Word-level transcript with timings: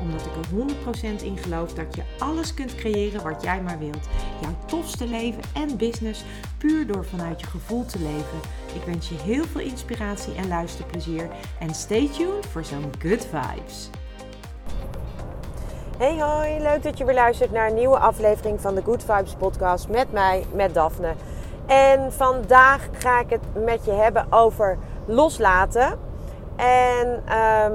Omdat 0.00 0.26
ik 0.26 0.32
er 0.36 1.18
100% 1.20 1.22
in 1.22 1.36
geloof 1.36 1.72
dat 1.72 1.94
je 1.94 2.02
alles 2.18 2.54
kunt 2.54 2.74
creëren 2.74 3.22
wat 3.22 3.42
jij 3.42 3.62
maar 3.62 3.78
wilt. 3.78 4.08
Jouw 4.40 4.56
tofste 4.66 5.06
leven 5.06 5.42
en 5.54 5.76
business 5.76 6.24
puur 6.58 6.86
door 6.86 7.04
vanuit 7.04 7.40
je 7.40 7.46
gevoel 7.46 7.84
te 7.84 7.98
leven. 7.98 8.40
Ik 8.74 8.82
wens 8.86 9.08
je 9.08 9.14
heel 9.14 9.44
veel 9.44 9.60
inspiratie 9.60 10.34
en 10.34 10.48
luisterplezier. 10.48 11.28
En 11.58 11.74
stay 11.74 12.08
tuned 12.08 12.46
voor 12.46 12.64
zo'n 12.64 12.92
good 12.98 13.26
vibes. 13.30 13.90
Hey 15.98 16.20
hoi, 16.20 16.60
leuk 16.60 16.82
dat 16.82 16.98
je 16.98 17.04
weer 17.04 17.14
luistert 17.14 17.52
naar 17.52 17.68
een 17.68 17.74
nieuwe 17.74 17.98
aflevering 17.98 18.60
van 18.60 18.74
de 18.74 18.82
Good 18.82 19.04
Vibes 19.04 19.34
podcast 19.34 19.88
met 19.88 20.12
mij, 20.12 20.44
met 20.54 20.74
Daphne. 20.74 21.14
En 21.66 22.12
vandaag 22.12 22.88
ga 22.92 23.20
ik 23.20 23.30
het 23.30 23.64
met 23.64 23.84
je 23.84 23.92
hebben 23.92 24.32
over 24.32 24.78
loslaten. 25.04 25.98
En 26.56 27.22
ehm, 27.26 27.72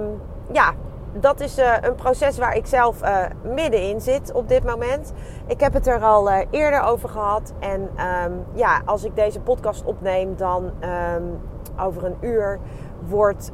ja, 0.51 0.73
dat 1.19 1.39
is 1.39 1.59
uh, 1.59 1.73
een 1.81 1.95
proces 1.95 2.37
waar 2.37 2.55
ik 2.55 2.65
zelf 2.65 3.01
uh, 3.01 3.25
middenin 3.43 4.01
zit 4.01 4.31
op 4.31 4.47
dit 4.47 4.63
moment. 4.63 5.13
Ik 5.47 5.59
heb 5.59 5.73
het 5.73 5.87
er 5.87 6.01
al 6.01 6.29
uh, 6.29 6.37
eerder 6.49 6.81
over 6.81 7.09
gehad. 7.09 7.53
En 7.59 7.81
um, 7.81 8.45
ja, 8.53 8.81
als 8.85 9.03
ik 9.03 9.15
deze 9.15 9.39
podcast 9.39 9.85
opneem, 9.85 10.35
dan 10.35 10.71
um, 11.15 11.39
over 11.79 12.05
een 12.05 12.17
uur 12.21 12.59
wordt 13.07 13.51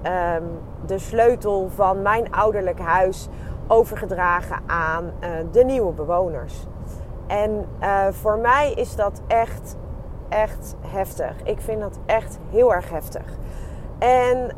de 0.85 0.99
sleutel 0.99 1.69
van 1.75 2.01
mijn 2.01 2.31
ouderlijk 2.31 2.79
huis 2.79 3.27
overgedragen 3.67 4.57
aan 4.67 5.13
de 5.51 5.63
nieuwe 5.63 5.91
bewoners. 5.91 6.65
En 7.27 7.65
voor 8.11 8.37
mij 8.37 8.71
is 8.71 8.95
dat 8.95 9.21
echt, 9.27 9.75
echt 10.29 10.75
heftig. 10.87 11.35
Ik 11.43 11.61
vind 11.61 11.81
dat 11.81 11.99
echt 12.05 12.39
heel 12.49 12.73
erg 12.73 12.89
heftig. 12.89 13.25
En 13.99 14.51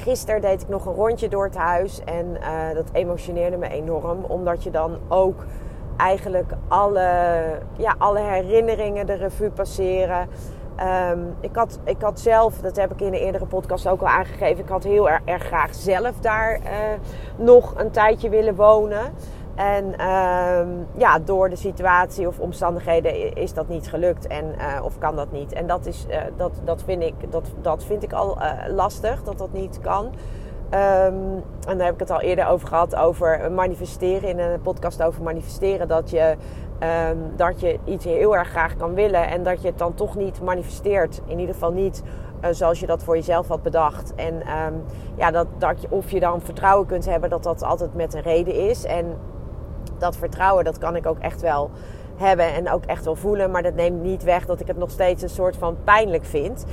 gisteren 0.00 0.40
deed 0.40 0.62
ik 0.62 0.68
nog 0.68 0.86
een 0.86 0.94
rondje 0.94 1.28
door 1.28 1.44
het 1.44 1.56
huis. 1.56 2.04
En 2.04 2.26
uh, 2.26 2.74
dat 2.74 2.88
emotioneerde 2.92 3.56
me 3.56 3.68
enorm. 3.68 4.24
Omdat 4.24 4.62
je 4.62 4.70
dan 4.70 4.98
ook 5.08 5.44
eigenlijk 5.96 6.52
alle, 6.68 7.08
ja, 7.76 7.94
alle 7.98 8.20
herinneringen 8.20 9.06
de 9.06 9.14
revue 9.14 9.50
passeren. 9.50 10.28
Um, 11.10 11.34
ik, 11.40 11.56
had, 11.56 11.78
ik 11.84 12.00
had 12.00 12.20
zelf, 12.20 12.60
dat 12.60 12.76
heb 12.76 12.92
ik 12.92 13.00
in 13.00 13.06
een 13.06 13.14
eerdere 13.14 13.46
podcast 13.46 13.86
ook 13.88 14.00
al 14.00 14.06
aangegeven, 14.06 14.64
ik 14.64 14.70
had 14.70 14.84
heel 14.84 15.10
erg, 15.10 15.20
erg 15.24 15.42
graag 15.42 15.74
zelf 15.74 16.20
daar 16.20 16.58
uh, 16.58 16.68
nog 17.36 17.74
een 17.76 17.90
tijdje 17.90 18.28
willen 18.28 18.54
wonen. 18.54 19.12
En 19.54 19.84
uh, 19.98 20.60
ja, 20.96 21.18
door 21.18 21.48
de 21.48 21.56
situatie 21.56 22.26
of 22.26 22.38
omstandigheden 22.38 23.34
is 23.34 23.54
dat 23.54 23.68
niet 23.68 23.88
gelukt 23.88 24.26
en, 24.26 24.44
uh, 24.44 24.84
of 24.84 24.98
kan 24.98 25.16
dat 25.16 25.32
niet. 25.32 25.52
En 25.52 25.66
dat, 25.66 25.86
is, 25.86 26.06
uh, 26.08 26.16
dat, 26.36 26.52
dat, 26.64 26.82
vind, 26.82 27.02
ik, 27.02 27.14
dat, 27.30 27.48
dat 27.60 27.84
vind 27.84 28.02
ik 28.02 28.12
al 28.12 28.38
uh, 28.38 28.52
lastig, 28.74 29.22
dat 29.22 29.38
dat 29.38 29.52
niet 29.52 29.80
kan. 29.80 30.04
Um, 30.74 31.42
en 31.68 31.76
daar 31.78 31.84
heb 31.86 31.94
ik 31.94 32.00
het 32.00 32.10
al 32.10 32.20
eerder 32.20 32.46
over 32.46 32.68
gehad, 32.68 32.96
over 32.96 33.52
manifesteren, 33.52 34.28
in 34.28 34.38
een 34.38 34.60
podcast 34.60 35.02
over 35.02 35.22
manifesteren. 35.22 35.88
Dat 35.88 36.10
je, 36.10 36.36
um, 37.10 37.32
dat 37.36 37.60
je 37.60 37.78
iets 37.84 38.04
heel 38.04 38.36
erg 38.36 38.48
graag 38.48 38.76
kan 38.76 38.94
willen 38.94 39.28
en 39.28 39.42
dat 39.42 39.62
je 39.62 39.68
het 39.68 39.78
dan 39.78 39.94
toch 39.94 40.16
niet 40.16 40.42
manifesteert. 40.42 41.20
In 41.26 41.38
ieder 41.38 41.54
geval 41.54 41.72
niet 41.72 42.02
zoals 42.50 42.80
je 42.80 42.86
dat 42.86 43.02
voor 43.02 43.16
jezelf 43.16 43.48
had 43.48 43.62
bedacht. 43.62 44.14
En 44.14 44.42
ja, 45.16 45.30
dat, 45.30 45.46
dat 45.58 45.82
je, 45.82 45.86
of 45.90 46.10
je 46.10 46.20
dan 46.20 46.40
vertrouwen 46.40 46.86
kunt 46.86 47.04
hebben 47.04 47.30
dat 47.30 47.42
dat 47.42 47.62
altijd 47.62 47.94
met 47.94 48.14
een 48.14 48.22
reden 48.22 48.54
is. 48.54 48.84
En 48.84 49.16
dat 50.00 50.16
vertrouwen, 50.16 50.64
dat 50.64 50.78
kan 50.78 50.96
ik 50.96 51.06
ook 51.06 51.18
echt 51.18 51.40
wel 51.40 51.70
hebben 52.16 52.54
en 52.54 52.70
ook 52.70 52.84
echt 52.84 53.04
wel 53.04 53.16
voelen. 53.16 53.50
Maar 53.50 53.62
dat 53.62 53.74
neemt 53.74 54.02
niet 54.02 54.22
weg 54.22 54.46
dat 54.46 54.60
ik 54.60 54.66
het 54.66 54.76
nog 54.76 54.90
steeds 54.90 55.22
een 55.22 55.28
soort 55.28 55.56
van 55.56 55.76
pijnlijk 55.84 56.24
vind. 56.24 56.64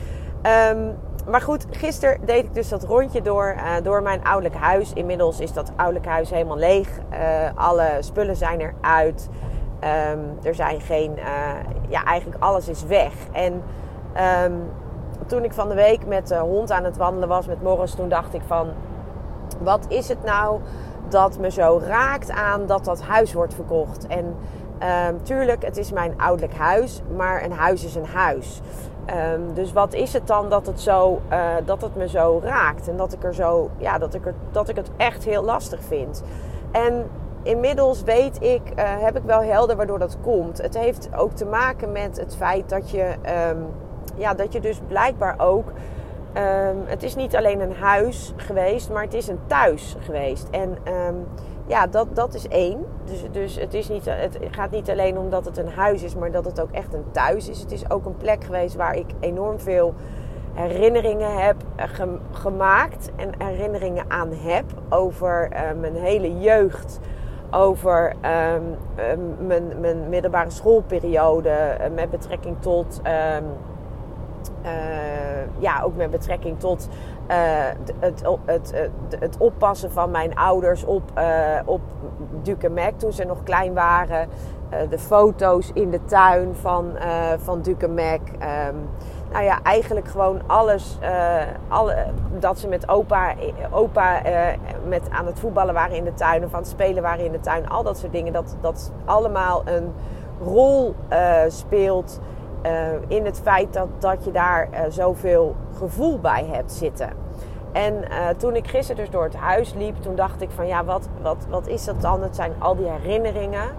Um, 0.72 0.96
maar 1.30 1.42
goed, 1.42 1.66
gisteren 1.70 2.26
deed 2.26 2.44
ik 2.44 2.54
dus 2.54 2.70
dat 2.70 2.84
rondje 2.84 3.22
door, 3.22 3.56
uh, 3.58 3.84
door 3.84 4.02
mijn 4.02 4.24
ouderlijk 4.24 4.56
huis. 4.56 4.94
Inmiddels 4.94 5.40
is 5.40 5.54
dat 5.54 5.72
ouderlijk 5.76 6.06
huis 6.06 6.30
helemaal 6.30 6.58
leeg. 6.58 6.90
Uh, 7.12 7.18
alle 7.56 7.88
spullen 8.00 8.36
zijn 8.36 8.62
eruit. 8.62 9.30
Um, 10.12 10.38
er 10.44 10.56
zijn 10.56 10.82
geen, 10.82 11.14
uh, 11.18 11.24
ja, 11.88 12.04
eigenlijk 12.04 12.44
alles 12.44 12.68
is 12.68 12.84
weg. 12.84 13.14
En 13.32 13.64
um, 14.46 14.62
toen 15.26 15.44
ik 15.44 15.54
van 15.54 15.70
de 15.70 15.76
week 15.76 16.06
met 16.06 16.28
de 16.28 16.38
hond 16.38 16.72
aan 16.72 16.84
het 16.84 16.98
wandelen 16.98 17.28
was 17.28 17.48
met 17.48 17.64
Morris, 17.64 17.94
toen 17.94 18.10
dacht 18.10 18.34
ik 18.34 18.42
van, 18.48 18.68
wat 19.60 19.86
is 19.88 20.08
het 20.08 20.24
nou 20.24 20.60
dat 21.12 21.38
me 21.40 21.52
zo 21.52 21.82
raakt 21.88 22.32
aan 22.32 22.66
dat 22.66 22.86
dat 22.86 23.02
huis 23.02 23.34
wordt 23.34 23.54
verkocht. 23.54 24.08
En 24.08 24.36
um, 25.08 25.24
tuurlijk, 25.24 25.66
het 25.66 25.78
is 25.78 25.92
mijn 25.92 26.14
ouderlijk 26.18 26.58
huis, 26.58 27.02
maar 27.16 27.44
een 27.44 27.52
huis 27.52 27.86
is 27.86 27.96
een 27.96 28.06
huis. 28.06 28.62
Um, 29.34 29.54
dus 29.54 29.74
wat 29.74 29.94
is 29.94 30.14
het 30.14 30.28
dan 30.28 30.50
dat 30.50 30.66
het, 30.66 30.82
zo, 30.82 31.22
uh, 31.32 31.50
dat 31.66 31.82
het 31.82 31.96
me 31.96 32.10
zo 32.10 32.40
raakt 32.44 32.88
en 32.88 32.98
dat 32.98 33.14
ik, 33.14 33.24
er 33.24 33.34
zo, 33.34 33.70
ja, 33.78 33.98
dat, 33.98 34.14
ik 34.14 34.26
er, 34.26 34.34
dat 34.52 34.70
ik 34.70 34.76
het 34.76 34.90
echt 34.98 35.24
heel 35.24 35.44
lastig 35.44 35.80
vind. 35.84 36.24
En 36.72 37.10
inmiddels 37.44 38.04
weet 38.04 38.44
ik, 38.44 38.62
uh, 38.76 38.84
heb 39.00 39.18
ik 39.18 39.24
wel 39.24 39.44
helder 39.44 39.76
waardoor 39.76 40.00
dat 40.00 40.18
komt. 40.22 40.62
Het 40.62 40.78
heeft 40.78 41.10
ook 41.16 41.32
te 41.32 41.46
maken 41.46 41.92
met 41.92 42.18
het 42.20 42.36
feit 42.36 42.70
dat 42.70 42.90
je, 42.90 43.16
um, 43.50 43.66
ja, 44.16 44.34
dat 44.34 44.54
je 44.54 44.60
dus 44.60 44.82
blijkbaar 44.88 45.36
ook 45.38 45.72
Um, 46.38 46.84
het 46.86 47.04
is 47.04 47.16
niet 47.16 47.36
alleen 47.36 47.62
een 47.62 47.76
huis 47.76 48.34
geweest, 48.36 48.90
maar 48.90 49.04
het 49.04 49.14
is 49.14 49.28
een 49.28 49.40
thuis 49.48 49.96
geweest. 50.00 50.48
En 50.50 50.78
um, 50.94 51.28
ja, 51.68 51.88
dat, 51.88 52.16
dat 52.16 52.34
is 52.34 52.48
één. 52.48 52.86
Dus, 53.06 53.24
dus 53.32 53.56
het, 53.56 53.74
is 53.74 53.90
niet, 53.90 54.06
het 54.06 54.38
gaat 54.52 54.72
niet 54.72 54.90
alleen 54.90 55.18
omdat 55.18 55.46
het 55.46 55.58
een 55.58 55.70
huis 55.70 56.04
is, 56.04 56.16
maar 56.16 56.32
dat 56.32 56.46
het 56.46 56.62
ook 56.62 56.72
echt 56.72 56.94
een 56.94 57.12
thuis 57.12 57.50
is. 57.50 57.60
Het 57.60 57.72
is 57.72 57.90
ook 57.90 58.06
een 58.06 58.18
plek 58.18 58.44
geweest 58.44 58.76
waar 58.76 58.96
ik 58.96 59.06
enorm 59.20 59.60
veel 59.60 59.94
herinneringen 60.54 61.46
heb 61.46 61.56
ge 61.78 62.18
gemaakt. 62.32 63.12
En 63.16 63.32
herinneringen 63.38 64.06
aan 64.08 64.32
heb 64.34 64.66
over 64.90 65.50
uh, 65.52 65.60
mijn 65.80 65.96
hele 65.96 66.40
jeugd. 66.40 67.00
Over 67.52 68.14
um, 68.54 68.78
mijn, 69.48 69.80
mijn 69.80 70.10
middelbare 70.10 70.50
schoolperiode 70.50 71.78
met 71.96 72.10
betrekking 72.10 72.56
tot 72.60 73.02
uh, 74.64 74.70
ja, 75.58 75.82
ook 75.82 75.96
met 75.96 76.12
betrekking 76.12 76.60
tot 76.60 76.90
uh, 77.30 77.36
het, 78.00 78.22
het, 78.46 78.74
het, 78.74 78.90
het, 79.20 79.38
oppassen 79.38 79.92
van 79.92 80.12
mijn 80.12 80.36
ouders 80.36 80.84
op, 80.84 81.12
uh, 81.18 81.60
op 81.66 81.82
Duke 82.42 82.70
Mac 82.70 82.94
toen 82.98 83.12
ze 83.12 83.24
nog 83.24 83.44
klein 83.44 83.74
waren. 83.74 84.28
de 84.90 85.00
foto's 85.00 85.72
in 85.74 85.90
de 85.90 86.06
tuin 86.06 86.56
van, 86.56 86.92
van 87.38 87.62
Duke 87.62 87.88
Mac. 87.88 88.20
Um, 88.70 88.90
nou 89.32 89.44
ja, 89.44 89.60
eigenlijk 89.64 90.08
gewoon 90.08 90.42
alles. 90.48 90.98
alle, 91.68 91.96
dat 92.40 92.60
ze 92.60 92.68
met 92.68 92.90
opa, 92.90 93.34
opa 93.72 94.22
met 94.88 95.10
aan 95.10 95.26
het 95.26 95.40
voetballen 95.40 95.74
waren 95.74 95.96
in 95.96 96.04
de 96.04 96.14
tuin 96.14 96.44
of 96.44 96.54
aan 96.54 96.60
het 96.60 96.70
spelen 96.70 97.04
waren 97.04 97.26
in 97.26 97.32
de 97.32 97.40
tuin. 97.40 97.70
Al 97.70 97.84
dat 97.84 97.98
soort 97.98 98.12
dingen. 98.12 98.34
Dat, 98.34 98.56
dat 98.62 98.92
allemaal 99.06 99.62
een 99.66 99.94
rol 100.40 100.96
speelt 101.48 102.20
in 103.08 103.26
het 103.26 103.40
feit 103.44 103.74
dat, 103.74 103.88
dat 104.00 104.26
je 104.26 104.32
daar 104.32 104.68
uh, 104.72 104.80
zoveel 104.90 105.56
gevoel 105.78 106.20
bij 106.20 106.46
hebt 106.52 106.72
zitten. 106.72 107.10
En 107.72 107.94
uh, 107.94 108.28
toen 108.38 108.56
ik 108.56 108.68
gisteren 108.68 109.02
dus 109.02 109.12
door 109.14 109.24
het 109.24 109.36
huis 109.36 109.74
liep, 109.74 110.02
toen 110.02 110.16
dacht 110.16 110.42
ik 110.42 110.50
van 110.50 110.68
ja, 110.68 110.86
wat, 110.86 111.08
wat, 111.22 111.46
wat 111.50 111.68
is 111.68 111.86
dat 111.86 112.02
dan? 112.02 112.22
Het 112.22 112.36
zijn 112.36 112.52
al 112.58 112.76
die 112.76 112.90
herinneringen. 112.90 113.70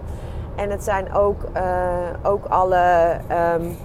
En 0.55 0.69
het 0.69 0.83
zijn 0.83 1.13
ook, 1.13 1.41
ook 2.23 2.45
alle, 2.45 3.17
um, 3.55 3.77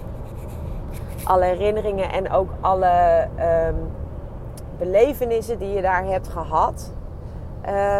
alle 1.23 1.45
herinneringen 1.45 2.11
en 2.11 2.31
ook 2.31 2.49
alle 2.61 3.27
um, 3.67 3.91
belevenissen 4.77 5.59
die 5.59 5.73
je 5.73 5.81
daar 5.81 6.05
hebt 6.05 6.27
gehad. 6.27 6.91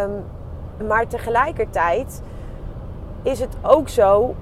Um, 0.03 0.24
maar 0.88 1.07
tegelijkertijd 1.07 2.21
is 3.21 3.39
het 3.39 3.56
ook 3.62 3.89
zo 3.89 4.35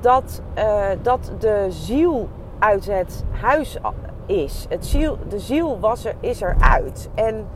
dat, 0.00 0.42
uh, 0.58 0.86
dat 1.02 1.30
de 1.38 1.66
ziel 1.68 2.28
uit 2.58 2.86
het 2.86 3.24
huis 3.30 3.78
is. 4.26 4.66
Het 4.68 4.86
ziel, 4.86 5.18
de 5.28 5.38
ziel 5.38 5.80
was 5.80 6.04
er, 6.04 6.14
is 6.20 6.40
eruit. 6.40 7.08
En 7.14 7.46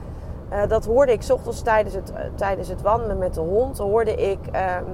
uh, 0.53 0.67
dat 0.69 0.85
hoorde 0.85 1.13
ik 1.13 1.25
ochtends 1.33 1.63
tijdens 1.63 1.95
het, 1.95 2.13
uh, 2.13 2.19
tijdens 2.35 2.69
het 2.69 2.83
wandelen 2.83 3.19
met 3.19 3.35
de 3.35 3.41
hond. 3.41 3.79
Hoorde 3.79 4.15
ik, 4.15 4.39
um, 4.47 4.87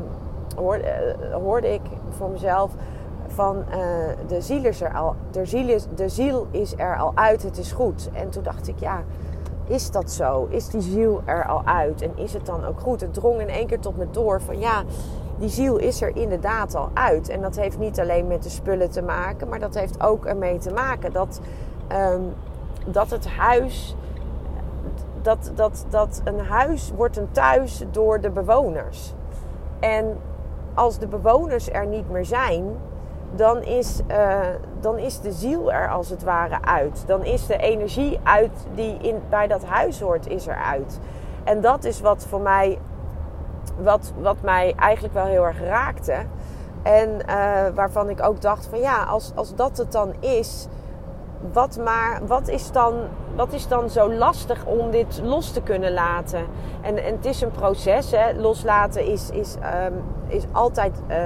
hoorde, 0.56 1.16
hoorde 1.32 1.72
ik 1.72 1.80
voor 2.10 2.30
mezelf 2.30 2.72
van 3.26 3.64
de, 4.26 4.40
ziel 4.40 4.64
is 4.64 4.80
er 4.80 4.94
al, 4.94 5.14
de, 5.30 5.44
ziel 5.44 5.68
is, 5.68 5.86
de 5.94 6.08
ziel 6.08 6.46
is 6.50 6.74
er 6.76 6.98
al 6.98 7.12
uit, 7.14 7.42
het 7.42 7.58
is 7.58 7.72
goed. 7.72 8.10
En 8.12 8.30
toen 8.30 8.42
dacht 8.42 8.68
ik, 8.68 8.78
ja, 8.78 9.02
is 9.66 9.90
dat 9.90 10.10
zo? 10.10 10.46
Is 10.50 10.68
die 10.68 10.80
ziel 10.80 11.22
er 11.24 11.46
al 11.46 11.62
uit? 11.64 12.02
En 12.02 12.12
is 12.14 12.32
het 12.32 12.46
dan 12.46 12.64
ook 12.64 12.80
goed? 12.80 13.00
Het 13.00 13.14
drong 13.14 13.40
in 13.40 13.48
één 13.48 13.66
keer 13.66 13.80
tot 13.80 13.96
me 13.96 14.06
door 14.10 14.40
van 14.40 14.58
ja, 14.58 14.82
die 15.38 15.48
ziel 15.48 15.76
is 15.76 16.02
er 16.02 16.16
inderdaad 16.16 16.74
al 16.74 16.90
uit. 16.94 17.28
En 17.28 17.40
dat 17.40 17.56
heeft 17.56 17.78
niet 17.78 18.00
alleen 18.00 18.26
met 18.26 18.42
de 18.42 18.48
spullen 18.48 18.90
te 18.90 19.02
maken, 19.02 19.48
maar 19.48 19.58
dat 19.58 19.74
heeft 19.74 20.02
ook 20.02 20.26
ermee 20.26 20.58
te 20.58 20.70
maken 20.70 21.12
dat, 21.12 21.40
ehm, 21.88 22.22
dat 22.86 23.10
het 23.10 23.28
huis. 23.28 23.96
Dat, 25.22 25.50
dat, 25.54 25.86
dat 25.88 26.20
een 26.24 26.40
huis 26.40 26.92
wordt 26.96 27.16
een 27.16 27.30
thuis 27.30 27.84
door 27.90 28.20
de 28.20 28.30
bewoners. 28.30 29.14
En 29.80 30.18
als 30.74 30.98
de 30.98 31.06
bewoners 31.06 31.70
er 31.70 31.86
niet 31.86 32.10
meer 32.10 32.24
zijn, 32.24 32.64
dan 33.34 33.62
is, 33.62 34.00
uh, 34.10 34.38
dan 34.80 34.98
is 34.98 35.20
de 35.20 35.32
ziel 35.32 35.72
er 35.72 35.90
als 35.90 36.08
het 36.08 36.22
ware 36.22 36.62
uit. 36.62 37.04
Dan 37.06 37.24
is 37.24 37.46
de 37.46 37.56
energie 37.56 38.18
uit 38.22 38.66
die 38.74 38.96
in, 39.00 39.20
bij 39.28 39.46
dat 39.46 39.64
huis 39.64 40.00
hoort, 40.00 40.28
is 40.28 40.46
er 40.46 40.56
uit. 40.56 41.00
En 41.44 41.60
dat 41.60 41.84
is 41.84 42.00
wat 42.00 42.26
voor 42.28 42.40
mij, 42.40 42.78
wat, 43.82 44.12
wat 44.20 44.36
mij 44.42 44.74
eigenlijk 44.76 45.14
wel 45.14 45.24
heel 45.24 45.46
erg 45.46 45.60
raakte. 45.60 46.14
En 46.82 47.10
uh, 47.10 47.34
waarvan 47.74 48.10
ik 48.10 48.22
ook 48.22 48.40
dacht 48.40 48.66
van 48.66 48.78
ja, 48.78 49.02
als, 49.02 49.32
als 49.34 49.54
dat 49.54 49.76
het 49.76 49.92
dan 49.92 50.14
is, 50.20 50.66
wat, 51.52 51.78
maar, 51.84 52.20
wat, 52.26 52.48
is 52.48 52.72
dan, 52.72 52.94
wat 53.34 53.52
is 53.52 53.68
dan 53.68 53.90
zo 53.90 54.12
lastig 54.12 54.64
om 54.64 54.90
dit 54.90 55.20
los 55.22 55.52
te 55.52 55.62
kunnen 55.62 55.92
laten? 55.92 56.46
En, 56.80 57.04
en 57.04 57.14
het 57.16 57.24
is 57.24 57.40
een 57.40 57.50
proces. 57.50 58.10
Hè. 58.10 58.32
Loslaten 58.32 59.06
is, 59.06 59.30
is, 59.30 59.54
um, 59.86 60.02
is 60.26 60.44
altijd 60.52 61.02
uh, 61.08 61.16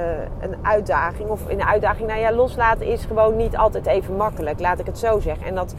een 0.40 0.56
uitdaging. 0.62 1.28
Of 1.28 1.48
een 1.48 1.64
uitdaging, 1.64 2.08
nou 2.08 2.20
ja, 2.20 2.32
loslaten 2.32 2.86
is 2.86 3.04
gewoon 3.04 3.36
niet 3.36 3.56
altijd 3.56 3.86
even 3.86 4.16
makkelijk, 4.16 4.60
laat 4.60 4.78
ik 4.78 4.86
het 4.86 4.98
zo 4.98 5.20
zeggen. 5.20 5.46
En 5.46 5.54
dat, 5.54 5.74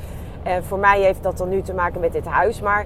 voor 0.62 0.80
mij 0.80 1.02
heeft 1.02 1.24
dat 1.24 1.38
dan 1.38 1.50
nu 1.50 1.62
te 1.62 1.74
maken 1.74 2.02
met 2.02 2.12
dit 2.12 2.26
huis. 2.26 2.62
Maar 2.62 2.86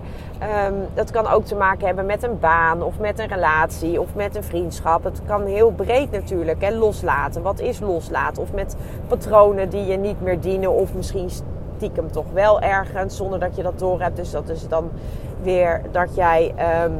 um, 0.68 0.88
dat 0.94 1.12
kan 1.12 1.28
ook 1.28 1.46
te 1.46 1.56
maken 1.56 1.86
hebben 1.86 2.06
met 2.06 2.24
een 2.24 2.40
baan 2.40 2.84
of 2.84 3.00
met 3.00 3.20
een 3.20 3.28
relatie 3.28 4.02
of 4.02 4.16
met 4.16 4.36
een 4.36 4.44
vriendschap. 4.44 5.04
Het 5.04 5.22
kan 5.26 5.46
heel 5.46 5.72
breed 5.72 6.12
natuurlijk. 6.12 6.62
Hè, 6.62 6.72
loslaten. 6.72 7.42
Wat 7.42 7.60
is 7.60 7.80
loslaten? 7.80 8.42
Of 8.42 8.54
met 8.54 8.76
patronen 9.08 9.70
die 9.70 9.86
je 9.86 9.98
niet 9.98 10.22
meer 10.22 10.40
dienen. 10.40 10.72
Of 10.72 10.94
misschien 10.94 11.30
stiekem 11.76 12.12
toch 12.12 12.32
wel 12.34 12.62
ergens 12.62 13.16
zonder 13.16 13.40
dat 13.40 13.56
je 13.56 13.64
dat 13.64 13.80
door 13.80 14.02
hebt. 14.02 14.16
Dus 14.16 14.32
dat 14.32 14.50
is 14.50 14.68
dan 14.68 14.90
weer 15.42 15.82
dat 15.92 16.16
jij 16.16 16.54
um, 16.84 16.98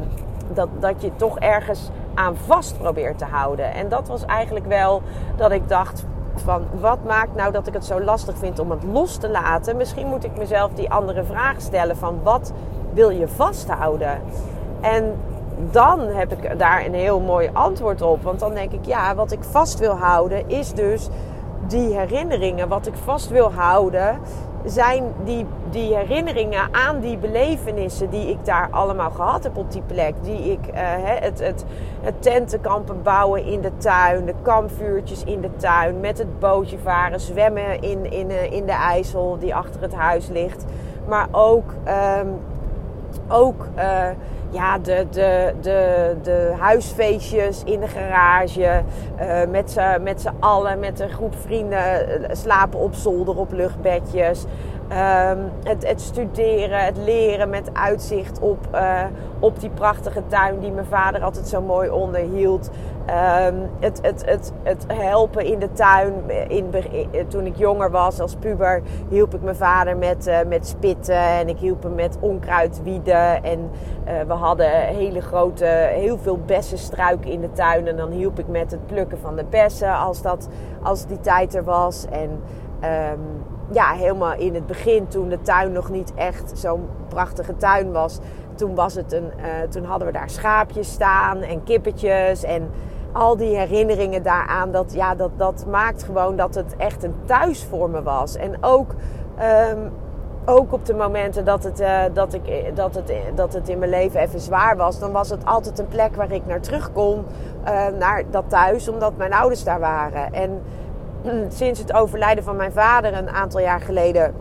dat, 0.54 0.68
dat 0.78 1.02
je 1.02 1.10
toch 1.16 1.38
ergens 1.38 1.90
aan 2.14 2.36
vast 2.36 2.78
probeert 2.78 3.18
te 3.18 3.24
houden. 3.24 3.74
En 3.74 3.88
dat 3.88 4.08
was 4.08 4.24
eigenlijk 4.24 4.66
wel 4.66 5.02
dat 5.36 5.50
ik 5.50 5.68
dacht 5.68 6.04
van 6.40 6.64
wat 6.80 6.98
maakt 7.04 7.34
nou 7.34 7.52
dat 7.52 7.66
ik 7.66 7.72
het 7.72 7.84
zo 7.84 8.00
lastig 8.00 8.36
vind 8.38 8.58
om 8.58 8.70
het 8.70 8.82
los 8.92 9.16
te 9.16 9.28
laten? 9.28 9.76
Misschien 9.76 10.06
moet 10.06 10.24
ik 10.24 10.36
mezelf 10.36 10.70
die 10.72 10.90
andere 10.90 11.24
vraag 11.24 11.60
stellen 11.60 11.96
van 11.96 12.18
wat 12.22 12.52
wil 12.92 13.10
je 13.10 13.28
vasthouden? 13.28 14.20
En 14.80 15.14
dan 15.70 16.00
heb 16.00 16.32
ik 16.32 16.58
daar 16.58 16.84
een 16.84 16.94
heel 16.94 17.20
mooi 17.20 17.50
antwoord 17.52 18.02
op. 18.02 18.22
Want 18.22 18.40
dan 18.40 18.54
denk 18.54 18.72
ik, 18.72 18.84
ja, 18.86 19.14
wat 19.14 19.32
ik 19.32 19.44
vast 19.44 19.78
wil 19.78 19.96
houden 19.96 20.48
is 20.48 20.72
dus 20.72 21.08
die 21.66 21.94
herinneringen. 21.94 22.68
Wat 22.68 22.86
ik 22.86 22.94
vast 23.04 23.28
wil 23.28 23.52
houden 23.52 24.18
zijn 24.66 25.04
die, 25.24 25.46
die 25.70 25.94
herinneringen 25.94 26.68
aan 26.74 27.00
die 27.00 27.16
belevenissen 27.16 28.10
die 28.10 28.30
ik 28.30 28.44
daar 28.44 28.68
allemaal 28.70 29.10
gehad 29.10 29.42
heb 29.42 29.56
op 29.56 29.72
die 29.72 29.82
plek. 29.86 30.14
Die 30.22 30.52
ik, 30.52 30.66
uh, 30.66 30.80
het, 31.04 31.38
het, 31.40 31.64
het 32.00 32.22
tentenkampen 32.22 33.02
bouwen 33.02 33.44
in 33.44 33.60
de 33.60 33.76
tuin, 33.76 34.24
de 34.24 34.34
kampvuurtjes 34.42 35.24
in 35.24 35.40
de 35.40 35.50
tuin, 35.56 36.00
met 36.00 36.18
het 36.18 36.38
bootje 36.38 36.78
varen, 36.78 37.20
zwemmen 37.20 37.80
in, 37.80 38.10
in, 38.12 38.30
uh, 38.30 38.52
in 38.52 38.66
de 38.66 38.72
IJssel 38.72 39.38
die 39.38 39.54
achter 39.54 39.80
het 39.80 39.94
huis 39.94 40.28
ligt. 40.28 40.64
Maar 41.08 41.26
ook, 41.30 41.74
um, 42.20 42.38
ook 43.28 43.66
uh, 43.76 44.08
ja, 44.50 44.78
de, 44.78 45.06
de, 45.10 45.54
de, 45.60 46.14
de 46.22 46.54
huisfeestjes 46.58 47.62
in 47.64 47.80
de 47.80 47.88
garage. 47.88 48.82
Uh, 49.20 50.00
met 50.02 50.20
z'n 50.20 50.34
allen, 50.40 50.78
met 50.78 51.00
een 51.00 51.10
groep 51.10 51.34
vrienden 51.40 52.06
slapen 52.36 52.78
op 52.78 52.94
zolder 52.94 53.36
op 53.36 53.52
luchtbedjes. 53.52 54.44
Um, 54.92 55.50
het, 55.62 55.86
het, 55.86 56.00
studeren, 56.00 56.84
het 56.84 56.96
leren 56.96 57.50
met 57.50 57.70
uitzicht 57.72 58.38
op, 58.40 58.58
uh, 58.74 59.04
op 59.38 59.60
die 59.60 59.70
prachtige 59.70 60.26
tuin 60.26 60.58
die 60.58 60.70
mijn 60.70 60.86
vader 60.86 61.22
altijd 61.22 61.48
zo 61.48 61.62
mooi 61.62 61.90
onderhield. 61.90 62.70
Um, 63.48 63.70
het, 63.80 63.98
het, 64.02 64.52
het, 64.62 64.84
helpen 64.86 65.44
in 65.44 65.58
de 65.58 65.72
tuin. 65.72 66.12
In, 66.48 66.70
toen 67.28 67.46
ik 67.46 67.56
jonger 67.56 67.90
was 67.90 68.20
als 68.20 68.34
puber 68.34 68.82
hielp 69.08 69.34
ik 69.34 69.42
mijn 69.42 69.56
vader 69.56 69.96
met, 69.96 70.44
met 70.46 70.66
spitten 70.66 71.20
en 71.20 71.48
ik 71.48 71.58
hielp 71.58 71.82
hem 71.82 71.94
met 71.94 72.18
onkruid 72.20 72.80
wieden. 72.82 73.44
En 73.44 73.70
we 74.26 74.32
hadden 74.32 74.70
hele 74.70 75.20
grote, 75.20 75.64
heel 75.92 76.18
veel 76.18 76.38
bessenstruiken 76.46 77.30
in 77.30 77.40
de 77.40 77.52
tuin. 77.52 77.86
En 77.86 77.96
dan 77.96 78.10
hielp 78.10 78.38
ik 78.38 78.48
met 78.48 78.70
het 78.70 78.86
plukken 78.86 79.18
van 79.18 79.36
de 79.36 79.44
bessen 79.44 79.96
als, 79.96 80.22
dat, 80.22 80.48
als 80.82 81.06
die 81.06 81.20
tijd 81.20 81.54
er 81.54 81.64
was. 81.64 82.06
En 82.10 82.42
um, 83.12 83.54
ja, 83.70 83.92
helemaal 83.92 84.34
in 84.34 84.54
het 84.54 84.66
begin, 84.66 85.08
toen 85.08 85.28
de 85.28 85.40
tuin 85.42 85.72
nog 85.72 85.90
niet 85.90 86.14
echt 86.14 86.58
zo'n 86.58 86.88
prachtige 87.08 87.56
tuin 87.56 87.92
was. 87.92 88.18
Toen, 88.54 88.74
was 88.74 88.94
het 88.94 89.12
een, 89.12 89.30
uh, 89.38 89.68
toen 89.68 89.84
hadden 89.84 90.06
we 90.06 90.12
daar 90.12 90.30
schaapjes 90.30 90.92
staan 90.92 91.42
en 91.42 91.62
kippetjes. 91.62 92.42
En 92.42 92.70
al 93.12 93.36
die 93.36 93.56
herinneringen 93.56 94.22
daaraan, 94.22 94.72
dat, 94.72 94.92
ja, 94.94 95.14
dat, 95.14 95.30
dat 95.36 95.64
maakt 95.70 96.02
gewoon 96.02 96.36
dat 96.36 96.54
het 96.54 96.76
echt 96.76 97.04
een 97.04 97.14
thuis 97.24 97.64
voor 97.64 97.90
me 97.90 98.02
was. 98.02 98.36
En 98.36 98.56
ook, 98.60 98.94
um, 99.72 99.92
ook 100.44 100.72
op 100.72 100.86
de 100.86 100.94
momenten 100.94 101.44
dat 101.44 101.64
het, 101.64 101.80
uh, 101.80 102.02
dat, 102.12 102.34
ik, 102.34 102.76
dat, 102.76 102.94
het, 102.94 103.12
dat 103.34 103.52
het 103.52 103.68
in 103.68 103.78
mijn 103.78 103.90
leven 103.90 104.20
even 104.20 104.40
zwaar 104.40 104.76
was, 104.76 104.98
dan 104.98 105.12
was 105.12 105.30
het 105.30 105.44
altijd 105.44 105.78
een 105.78 105.88
plek 105.88 106.14
waar 106.14 106.32
ik 106.32 106.46
naar 106.46 106.60
terug 106.60 106.92
kon. 106.92 107.24
Naar 107.98 108.22
dat 108.30 108.44
thuis, 108.48 108.88
omdat 108.88 109.16
mijn 109.16 109.32
ouders 109.32 109.64
daar 109.64 109.80
waren. 109.80 110.32
En 110.32 110.62
sinds 111.48 111.80
het 111.80 111.92
overlijden 111.92 112.44
van 112.44 112.56
mijn 112.56 112.72
vader 112.72 113.14
een 113.14 113.30
aantal 113.30 113.60
jaar 113.60 113.80
geleden 113.80 114.34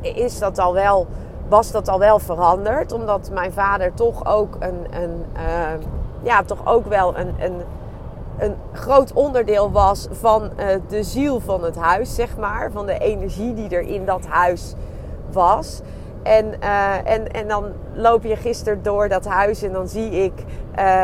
is 0.00 0.38
dat 0.38 0.58
al 0.58 0.74
wel, 0.74 1.06
was 1.48 1.70
dat 1.70 1.88
al 1.88 1.98
wel 1.98 2.18
veranderd. 2.18 2.92
Omdat 2.92 3.30
mijn 3.32 3.52
vader 3.52 3.94
toch 3.94 4.26
ook 4.26 4.56
een, 4.58 4.86
een 4.90 5.24
uh, 5.36 5.86
ja, 6.22 6.42
toch 6.42 6.66
ook 6.66 6.86
wel 6.86 7.18
een, 7.18 7.34
een, 7.38 7.54
een 8.38 8.54
groot 8.72 9.12
onderdeel 9.12 9.70
was 9.70 10.08
van 10.10 10.42
uh, 10.42 10.66
de 10.88 11.02
ziel 11.02 11.40
van 11.40 11.64
het 11.64 11.76
huis, 11.76 12.14
zeg 12.14 12.36
maar. 12.36 12.70
Van 12.72 12.86
de 12.86 12.98
energie 12.98 13.54
die 13.54 13.68
er 13.68 13.88
in 13.88 14.04
dat 14.04 14.26
huis 14.26 14.74
was. 15.32 15.80
En, 16.22 16.60
en, 17.04 17.28
en 17.28 17.48
dan 17.48 17.64
loop 17.92 18.24
je 18.24 18.36
gisteren 18.36 18.82
door 18.82 19.08
dat 19.08 19.26
huis 19.26 19.62
en 19.62 19.72
dan 19.72 19.88
zie 19.88 20.10
ik, 20.10 20.32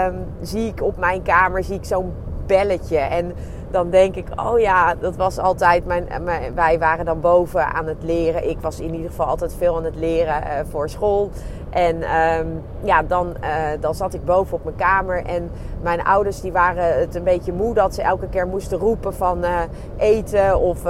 um, 0.07 0.27
zie 0.41 0.69
ik 0.69 0.83
op 0.83 0.97
mijn 0.97 1.23
kamer 1.23 1.65
zie 1.65 1.75
ik 1.75 1.85
zo'n 1.85 2.13
belletje. 2.47 2.99
En 2.99 3.33
dan 3.77 3.91
denk 3.91 4.15
ik, 4.15 4.27
oh 4.37 4.61
ja, 4.61 4.95
dat 4.95 5.17
was 5.17 5.39
altijd 5.39 5.87
mijn, 5.87 6.09
Wij 6.55 6.79
waren 6.79 7.05
dan 7.05 7.21
boven 7.21 7.67
aan 7.67 7.87
het 7.87 8.03
leren. 8.03 8.49
Ik 8.49 8.59
was 8.61 8.81
in 8.81 8.95
ieder 8.95 9.11
geval 9.11 9.27
altijd 9.27 9.55
veel 9.55 9.77
aan 9.77 9.85
het 9.85 9.97
leren 9.97 10.43
uh, 10.43 10.53
voor 10.71 10.89
school. 10.89 11.31
En 11.77 11.97
um, 12.17 12.63
ja, 12.83 13.03
dan, 13.03 13.35
uh, 13.43 13.49
dan 13.81 13.95
zat 13.95 14.15
ik 14.15 14.25
boven 14.25 14.55
op 14.55 14.65
mijn 14.65 14.77
kamer. 14.77 15.25
En 15.25 15.51
mijn 15.83 16.05
ouders 16.05 16.41
die 16.41 16.53
waren 16.53 16.99
het 17.01 17.15
een 17.15 17.23
beetje 17.23 17.53
moe 17.53 17.75
dat 17.75 17.95
ze 17.95 18.03
elke 18.03 18.29
keer 18.29 18.47
moesten 18.47 18.79
roepen 18.79 19.15
van 19.15 19.45
uh, 19.45 19.61
eten. 19.97 20.61
Of 20.61 20.83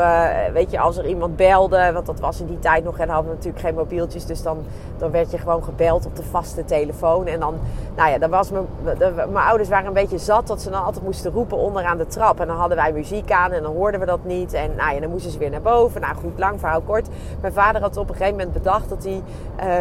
weet 0.52 0.71
je, 0.71 0.78
als 0.78 0.97
er 0.97 1.07
iemand 1.07 1.37
belde. 1.37 1.90
Want 1.93 2.07
dat 2.07 2.21
was 2.21 2.40
in 2.40 2.47
die 2.47 2.59
tijd 2.59 2.85
nog. 2.85 2.99
En 2.99 3.09
hadden 3.09 3.31
we 3.31 3.37
natuurlijk 3.37 3.64
geen 3.64 3.75
mobieltjes. 3.75 4.26
Dus 4.26 4.43
dan, 4.43 4.59
dan 4.99 5.11
werd 5.11 5.31
je 5.31 5.38
gewoon 5.38 5.64
gebeld 5.64 6.07
op 6.07 6.16
de 6.16 6.23
vaste 6.23 6.64
telefoon. 6.64 7.26
En 7.26 7.40
dan, 7.40 7.55
nou 7.97 8.11
ja, 8.11 8.19
dan 8.19 8.31
was 8.31 8.50
mijn, 8.50 8.66
mijn 9.33 9.47
ouders 9.47 9.69
waren 9.69 9.87
een 9.87 9.93
beetje 9.93 10.19
zat 10.19 10.47
dat 10.47 10.62
ze 10.62 10.71
dan 10.71 10.85
altijd 10.85 11.05
moesten 11.05 11.33
roepen 11.33 11.57
onderaan 11.57 11.99
de 11.99 12.07
trap. 12.07 12.40
En 12.40 12.47
dan 12.47 12.57
hadden 12.57 12.76
wij 12.76 12.93
muziek 12.93 13.31
aan 13.31 13.52
en 13.52 13.62
dan 13.62 13.75
hoorden 13.75 14.00
we 14.00 14.07
dat 14.07 14.25
niet. 14.25 14.52
En 14.52 14.75
nou 14.76 14.95
ja, 14.95 15.00
dan 15.00 15.11
moesten 15.11 15.31
ze 15.31 15.38
weer 15.38 15.50
naar 15.50 15.62
boven. 15.62 16.00
Nou 16.00 16.16
goed, 16.16 16.38
lang 16.38 16.61
verhaal 16.61 16.81
kort. 16.81 17.09
Mijn 17.40 17.52
vader 17.52 17.81
had 17.81 17.97
op 17.97 18.09
een 18.09 18.14
gegeven 18.14 18.37
moment 18.37 18.52
bedacht 18.52 18.88
dat 18.88 19.05
hij 19.05 19.23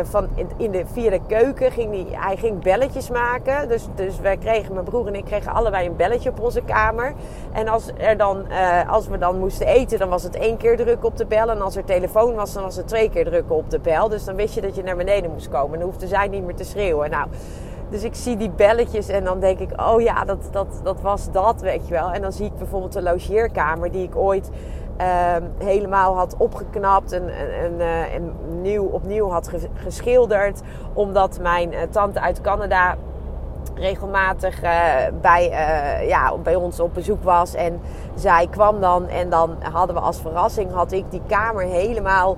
van 0.03 0.27
in 0.57 0.71
de, 0.71 0.85
via 0.95 1.09
de 1.09 1.19
keuken 1.27 1.71
ging 1.71 1.91
hij, 1.91 2.19
hij 2.19 2.37
ging 2.37 2.63
belletjes 2.63 3.09
maken. 3.09 3.67
Dus, 3.67 3.87
dus 3.95 4.19
wij 4.19 4.37
kregen, 4.37 4.73
mijn 4.73 4.85
broer 4.85 5.07
en 5.07 5.15
ik 5.15 5.25
kregen 5.25 5.51
allebei 5.51 5.87
een 5.87 5.95
belletje 5.95 6.29
op 6.29 6.39
onze 6.39 6.61
kamer. 6.61 7.13
En 7.51 7.67
als, 7.67 7.89
er 7.97 8.17
dan, 8.17 8.45
uh, 8.49 8.91
als 8.91 9.07
we 9.07 9.17
dan 9.17 9.39
moesten 9.39 9.67
eten, 9.67 9.99
dan 9.99 10.09
was 10.09 10.23
het 10.23 10.35
één 10.35 10.57
keer 10.57 10.77
drukken 10.77 11.07
op 11.07 11.17
de 11.17 11.25
bel. 11.25 11.49
En 11.49 11.61
als 11.61 11.75
er 11.75 11.83
telefoon 11.83 12.35
was, 12.35 12.53
dan 12.53 12.63
was 12.63 12.75
het 12.75 12.87
twee 12.87 13.09
keer 13.09 13.25
drukken 13.25 13.55
op 13.55 13.69
de 13.69 13.79
bel. 13.79 14.09
Dus 14.09 14.23
dan 14.23 14.35
wist 14.35 14.55
je 14.55 14.61
dat 14.61 14.75
je 14.75 14.83
naar 14.83 14.95
beneden 14.95 15.31
moest 15.31 15.49
komen. 15.49 15.79
Dan 15.79 15.87
hoefde 15.87 16.07
zij 16.07 16.27
niet 16.27 16.45
meer 16.45 16.55
te 16.55 16.63
schreeuwen. 16.63 17.09
Nou, 17.09 17.27
dus 17.89 18.03
ik 18.03 18.15
zie 18.15 18.37
die 18.37 18.49
belletjes 18.49 19.07
en 19.07 19.23
dan 19.23 19.39
denk 19.39 19.59
ik, 19.59 19.81
oh 19.81 20.01
ja, 20.01 20.25
dat, 20.25 20.47
dat, 20.51 20.67
dat 20.83 21.01
was 21.01 21.31
dat, 21.31 21.61
weet 21.61 21.87
je 21.87 21.93
wel. 21.93 22.11
En 22.11 22.21
dan 22.21 22.31
zie 22.31 22.45
ik 22.45 22.57
bijvoorbeeld 22.57 22.93
de 22.93 23.01
logeerkamer 23.01 23.91
die 23.91 24.03
ik 24.03 24.15
ooit 24.15 24.49
uh, 25.01 25.35
helemaal 25.57 26.15
had 26.15 26.35
opgeknapt 26.37 27.11
en, 27.11 27.29
en, 27.29 27.79
en, 27.79 28.11
en 28.11 28.33
nieuw, 28.61 28.85
opnieuw 28.85 29.29
had 29.29 29.51
geschilderd. 29.73 30.61
Omdat 30.93 31.39
mijn 31.41 31.73
uh, 31.73 31.79
tante 31.89 32.21
uit 32.21 32.41
Canada 32.41 32.95
regelmatig 33.73 34.63
uh, 34.63 34.69
bij, 35.21 35.49
ja, 36.07 36.37
bij 36.37 36.55
ons 36.55 36.79
op 36.79 36.93
bezoek 36.93 37.23
was. 37.23 37.53
En 37.53 37.81
zij 38.15 38.47
kwam 38.49 38.81
dan 38.81 39.07
en 39.07 39.29
dan 39.29 39.55
hadden 39.71 39.95
we 39.95 40.01
als 40.01 40.21
verrassing, 40.21 40.71
had 40.71 40.91
ik 40.91 41.11
die 41.11 41.21
kamer 41.27 41.63
helemaal 41.63 42.37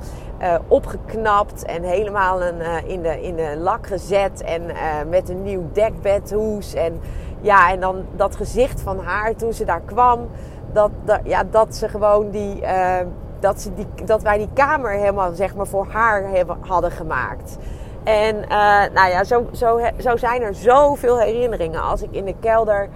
opgeknapt 0.67 1.65
en 1.65 1.83
helemaal 1.83 2.43
een, 2.43 2.61
in, 2.87 3.01
de, 3.01 3.21
in 3.21 3.35
de 3.35 3.57
lak 3.57 3.87
gezet. 3.87 4.41
En 4.43 4.61
met 5.09 5.29
een 5.29 5.43
nieuw 5.43 5.63
dekbedhoes. 5.73 6.73
En 6.73 6.99
ja, 7.41 7.71
en 7.71 7.79
dan 7.79 8.05
dat 8.15 8.35
gezicht 8.35 8.81
van 8.81 8.99
haar 8.99 9.35
toen 9.35 9.53
ze 9.53 9.65
daar 9.65 9.81
kwam. 9.85 10.27
Dat, 10.77 11.19
ja, 11.23 11.43
dat 11.43 11.75
ze 11.75 11.89
gewoon 11.89 12.29
die, 12.29 12.61
uh, 12.61 12.95
dat, 13.39 13.61
ze 13.61 13.73
die, 13.73 13.87
dat 14.05 14.21
wij 14.21 14.37
die 14.37 14.49
kamer 14.53 14.91
helemaal 14.91 15.33
zeg 15.33 15.55
maar 15.55 15.67
voor 15.67 15.87
haar 15.89 16.29
hebben, 16.29 16.57
hadden 16.59 16.91
gemaakt. 16.91 17.57
En 18.03 18.35
uh, 18.35 18.49
nou 18.93 19.09
ja, 19.09 19.23
zo, 19.23 19.45
zo, 19.51 19.79
zo 19.97 20.17
zijn 20.17 20.41
er 20.41 20.55
zoveel 20.55 21.19
herinneringen. 21.19 21.81
Als 21.81 22.01
ik 22.01 22.11
in 22.11 22.25
de 22.25 22.35
kelder 22.39 22.89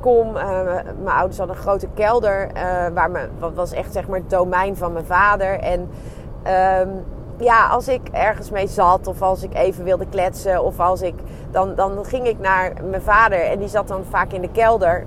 kom. 0.00 0.36
Uh, 0.36 0.42
mijn 1.02 1.16
ouders 1.16 1.38
hadden 1.38 1.56
een 1.56 1.62
grote 1.62 1.88
kelder. 1.94 2.50
Waar 2.94 3.10
me, 3.10 3.28
wat 3.38 3.54
was 3.54 3.72
echt 3.72 3.92
zeg 3.92 4.08
maar 4.08 4.18
het 4.18 4.30
domein 4.30 4.76
van 4.76 4.92
mijn 4.92 5.06
vader. 5.06 5.58
En 5.60 5.90
um, 6.80 7.04
ja, 7.38 7.66
als 7.66 7.88
ik 7.88 8.08
ergens 8.12 8.50
mee 8.50 8.66
zat 8.66 9.06
of 9.06 9.22
als 9.22 9.42
ik 9.42 9.54
even 9.54 9.84
wilde 9.84 10.06
kletsen 10.06 10.64
of 10.64 10.80
als 10.80 11.02
ik, 11.02 11.14
dan, 11.50 11.74
dan 11.74 12.04
ging 12.04 12.26
ik 12.26 12.38
naar 12.38 12.72
mijn 12.84 13.02
vader 13.02 13.40
en 13.40 13.58
die 13.58 13.68
zat 13.68 13.88
dan 13.88 14.04
vaak 14.10 14.32
in 14.32 14.40
de 14.40 14.50
kelder. 14.50 15.04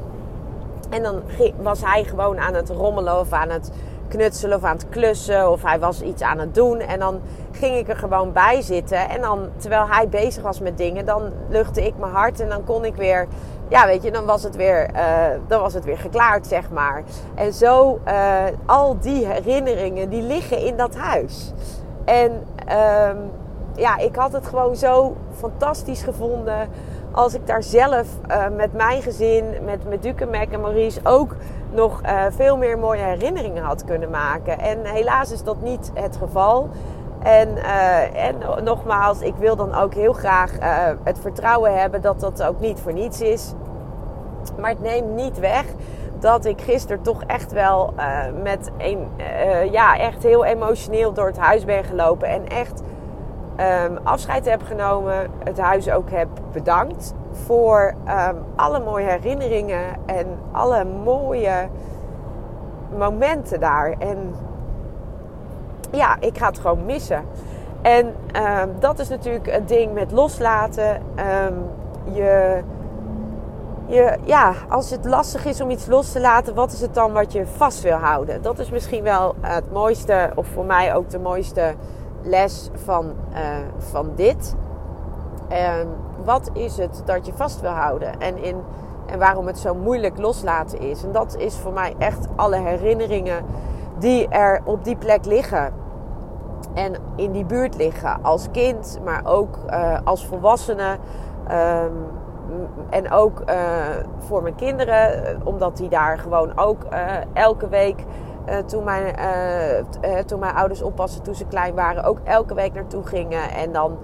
En 0.91 1.03
dan 1.03 1.21
was 1.61 1.81
hij 1.83 2.03
gewoon 2.03 2.39
aan 2.39 2.53
het 2.53 2.69
rommelen 2.69 3.19
of 3.19 3.31
aan 3.31 3.49
het 3.49 3.71
knutselen 4.07 4.57
of 4.57 4.63
aan 4.63 4.75
het 4.75 4.89
klussen 4.89 5.51
of 5.51 5.63
hij 5.63 5.79
was 5.79 6.01
iets 6.01 6.21
aan 6.21 6.39
het 6.39 6.55
doen. 6.55 6.79
En 6.79 6.99
dan 6.99 7.21
ging 7.51 7.75
ik 7.75 7.89
er 7.89 7.95
gewoon 7.95 8.33
bij 8.33 8.61
zitten. 8.61 9.09
En 9.09 9.21
dan, 9.21 9.49
terwijl 9.57 9.87
hij 9.87 10.09
bezig 10.09 10.43
was 10.43 10.59
met 10.59 10.77
dingen, 10.77 11.05
dan 11.05 11.31
luchtte 11.49 11.85
ik 11.85 11.97
mijn 11.97 12.11
hart 12.11 12.39
en 12.39 12.49
dan 12.49 12.63
kon 12.63 12.85
ik 12.85 12.95
weer, 12.95 13.27
ja 13.67 13.85
weet 13.85 14.03
je, 14.03 14.11
dan 14.11 14.25
was 14.25 14.43
het 14.43 14.55
weer, 14.55 14.89
uh, 14.95 15.01
dan 15.47 15.61
was 15.61 15.73
het 15.73 15.83
weer 15.83 15.97
geklaard, 15.97 16.47
zeg 16.47 16.69
maar. 16.71 17.03
En 17.35 17.53
zo, 17.53 17.99
uh, 18.07 18.43
al 18.65 18.99
die 18.99 19.25
herinneringen, 19.25 20.09
die 20.09 20.21
liggen 20.21 20.57
in 20.57 20.77
dat 20.77 20.95
huis. 20.95 21.53
En 22.05 22.31
um, 23.11 23.31
ja, 23.75 23.97
ik 23.97 24.15
had 24.15 24.33
het 24.33 24.47
gewoon 24.47 24.75
zo 24.75 25.15
fantastisch 25.37 26.03
gevonden 26.03 26.69
als 27.11 27.33
ik 27.33 27.47
daar 27.47 27.63
zelf 27.63 28.07
uh, 28.29 28.47
met 28.55 28.73
mijn 28.73 29.01
gezin, 29.01 29.45
met, 29.65 29.89
met 29.89 30.03
Duke, 30.03 30.25
Mac 30.25 30.51
en 30.51 30.61
Maurice 30.61 30.99
ook 31.03 31.35
nog 31.71 32.01
uh, 32.03 32.23
veel 32.29 32.57
meer 32.57 32.79
mooie 32.79 33.01
herinneringen 33.01 33.63
had 33.63 33.85
kunnen 33.85 34.09
maken. 34.09 34.59
En 34.59 34.85
helaas 34.85 35.31
is 35.31 35.43
dat 35.43 35.61
niet 35.61 35.91
het 35.93 36.17
geval. 36.17 36.69
En, 37.23 37.49
uh, 37.49 38.25
en 38.27 38.35
nogmaals, 38.63 39.21
ik 39.21 39.35
wil 39.35 39.55
dan 39.55 39.75
ook 39.75 39.93
heel 39.93 40.13
graag 40.13 40.51
het 41.03 41.19
vertrouwen 41.19 41.79
hebben 41.79 42.01
dat 42.01 42.19
dat 42.19 42.43
ook 42.43 42.59
niet 42.59 42.79
voor 42.79 42.93
niets 42.93 43.21
is. 43.21 43.53
Maar 44.59 44.69
het 44.69 44.81
neemt 44.81 45.15
niet 45.15 45.39
weg 45.39 45.65
dat 46.19 46.45
ik 46.45 46.61
gisteren 46.61 47.01
toch 47.01 47.23
echt 47.23 47.51
wel 47.51 47.93
met 48.43 48.71
een, 48.77 49.07
ja, 49.71 49.97
echt 49.97 50.23
heel 50.23 50.45
emotioneel 50.45 51.13
door 51.13 51.27
het 51.27 51.37
huis 51.37 51.65
ben 51.65 51.83
gelopen. 51.83 52.27
En 52.27 52.47
echt 52.47 52.81
um, 53.57 53.97
afscheid 54.03 54.45
heb 54.45 54.63
genomen. 54.63 55.27
Het 55.43 55.59
huis 55.59 55.91
ook 55.91 56.09
heb 56.09 56.27
bedankt 56.51 57.13
voor 57.31 57.93
um, 58.29 58.37
alle 58.55 58.79
mooie 58.79 59.05
herinneringen 59.05 59.85
en 60.05 60.25
alle 60.51 60.85
mooie 60.85 61.69
momenten 62.97 63.59
daar. 63.59 63.95
En 63.99 64.35
ja, 65.91 66.15
ik 66.19 66.37
ga 66.37 66.47
het 66.47 66.59
gewoon 66.59 66.85
missen. 66.85 67.23
En 67.81 68.05
um, 68.05 68.75
dat 68.79 68.99
is 68.99 69.09
natuurlijk 69.09 69.51
het 69.51 69.67
ding 69.67 69.93
met 69.93 70.11
loslaten. 70.11 71.01
je 72.13 72.63
je, 73.91 74.17
ja, 74.23 74.53
als 74.69 74.89
het 74.89 75.05
lastig 75.05 75.45
is 75.45 75.61
om 75.61 75.69
iets 75.69 75.87
los 75.87 76.11
te 76.11 76.19
laten, 76.19 76.55
wat 76.55 76.71
is 76.71 76.81
het 76.81 76.93
dan 76.93 77.11
wat 77.11 77.31
je 77.31 77.45
vast 77.45 77.81
wil 77.81 77.97
houden? 77.97 78.41
Dat 78.41 78.59
is 78.59 78.69
misschien 78.69 79.03
wel 79.03 79.35
het 79.41 79.71
mooiste, 79.71 80.31
of 80.35 80.47
voor 80.47 80.65
mij 80.65 80.95
ook 80.95 81.09
de 81.09 81.19
mooiste 81.19 81.73
les 82.21 82.69
van, 82.73 83.13
uh, 83.33 83.39
van 83.77 84.11
dit. 84.15 84.55
Uh, 85.51 85.73
wat 86.23 86.49
is 86.53 86.77
het 86.77 87.01
dat 87.05 87.25
je 87.25 87.33
vast 87.33 87.61
wil 87.61 87.71
houden? 87.71 88.19
En, 88.19 88.43
in, 88.43 88.55
en 89.05 89.19
waarom 89.19 89.47
het 89.47 89.59
zo 89.59 89.75
moeilijk 89.75 90.17
loslaten 90.17 90.79
is. 90.79 91.03
En 91.03 91.11
dat 91.11 91.37
is 91.37 91.57
voor 91.57 91.73
mij 91.73 91.95
echt 91.97 92.27
alle 92.35 92.57
herinneringen 92.57 93.45
die 93.97 94.27
er 94.27 94.61
op 94.63 94.83
die 94.83 94.95
plek 94.95 95.25
liggen. 95.25 95.73
En 96.73 96.95
in 97.15 97.31
die 97.31 97.45
buurt 97.45 97.75
liggen. 97.75 98.23
Als 98.23 98.47
kind, 98.51 98.99
maar 99.03 99.21
ook 99.23 99.57
uh, 99.69 99.97
als 100.03 100.25
volwassene. 100.25 100.97
Um, 101.51 102.19
en 102.89 103.11
ook 103.11 103.41
uh, 103.49 103.55
voor 104.17 104.41
mijn 104.41 104.55
kinderen, 104.55 105.25
eh, 105.25 105.35
omdat 105.43 105.77
die 105.77 105.89
daar 105.89 106.17
gewoon 106.17 106.57
ook 106.57 106.85
elke 107.33 107.67
week, 107.67 108.05
uh, 108.49 108.57
toen, 108.57 108.83
mijn, 108.83 109.15
toen 110.25 110.39
mijn 110.39 110.55
ouders 110.55 110.81
oppassen 110.81 111.23
toen 111.23 111.35
ze 111.35 111.45
klein 111.45 111.75
waren, 111.75 112.03
ook 112.03 112.19
elke 112.23 112.53
week 112.53 112.73
naartoe 112.73 113.03
gingen. 113.03 113.49
En 113.51 113.71
dan 113.71 113.97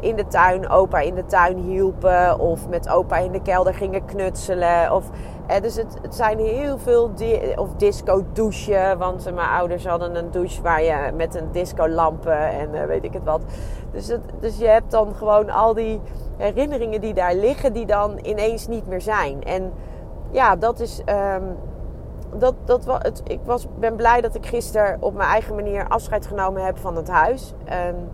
in 0.00 0.16
de 0.16 0.26
tuin, 0.26 0.68
opa 0.68 1.00
in 1.00 1.14
de 1.14 1.26
tuin 1.26 1.56
hielpen. 1.56 2.38
Of 2.38 2.68
met 2.68 2.88
opa 2.88 3.16
in 3.16 3.32
de 3.32 3.42
kelder 3.42 3.74
gingen 3.74 4.04
knutselen. 4.04 4.92
Of, 4.92 5.10
dus 5.60 5.76
het, 5.76 5.98
het, 6.02 6.14
zijn 6.14 6.38
heel 6.38 6.78
veel, 6.78 7.10
of 7.56 7.68
disco 7.76 8.24
douchen. 8.32 8.98
Want 8.98 9.34
mijn 9.34 9.48
ouders 9.48 9.86
hadden 9.86 10.16
een 10.16 10.30
douche 10.30 10.62
waar 10.62 10.82
je 10.82 11.12
met 11.16 11.34
een 11.34 11.52
disco 11.52 11.88
lampen 11.88 12.48
en 12.50 12.86
weet 12.86 13.04
ik 13.04 13.12
het 13.12 13.24
wat. 13.24 13.40
Dus, 13.92 14.16
dus 14.40 14.58
je 14.58 14.66
hebt 14.66 14.90
dan 14.90 15.14
gewoon 15.14 15.50
al 15.50 15.74
die 15.74 16.00
herinneringen 16.36 17.00
die 17.00 17.14
daar 17.14 17.34
liggen, 17.34 17.72
die 17.72 17.86
dan 17.86 18.18
ineens 18.22 18.66
niet 18.66 18.86
meer 18.86 19.00
zijn. 19.00 19.42
En 19.42 19.72
ja, 20.30 20.56
dat 20.56 20.80
is. 20.80 21.02
Um, 21.06 21.56
dat, 22.38 22.54
dat, 22.64 22.84
het, 22.86 23.22
ik 23.24 23.40
was, 23.44 23.66
ben 23.78 23.96
blij 23.96 24.20
dat 24.20 24.34
ik 24.34 24.46
gisteren 24.46 24.96
op 25.00 25.14
mijn 25.14 25.28
eigen 25.28 25.54
manier 25.54 25.88
afscheid 25.88 26.26
genomen 26.26 26.64
heb 26.64 26.78
van 26.78 26.96
het 26.96 27.08
huis. 27.08 27.54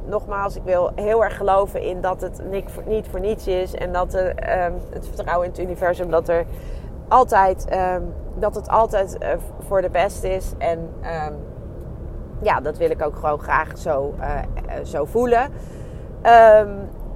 Nogmaals, 0.05 0.57
ik 0.57 0.63
wil 0.65 0.91
heel 0.95 1.25
erg 1.25 1.37
geloven 1.37 1.83
in 1.83 2.01
dat 2.01 2.21
het 2.21 2.43
niet 2.87 3.09
voor 3.11 3.21
niets 3.21 3.47
is. 3.47 3.75
En 3.75 3.93
dat 3.93 4.15
er, 4.15 4.29
um, 4.67 4.75
het 4.91 5.07
vertrouwen 5.07 5.47
in 5.47 5.53
het 5.53 5.61
universum 5.61 6.11
dat 6.11 6.29
er 6.29 6.45
altijd, 7.09 7.67
dat 8.39 8.55
het 8.55 8.69
altijd 8.69 9.17
uh, 9.23 9.29
voor 9.67 9.83
de 9.83 9.91
best 9.91 10.25
is. 10.25 10.53
En 10.59 10.89
ja, 12.43 12.61
dat 12.61 12.79
wil 12.79 12.91
ik 12.91 13.03
ook 13.03 13.17
gewoon 13.17 13.41
graag 13.41 13.79
zo, 13.79 14.15
uh, 14.21 14.39
zo 14.85 15.05
voelen. 15.05 15.53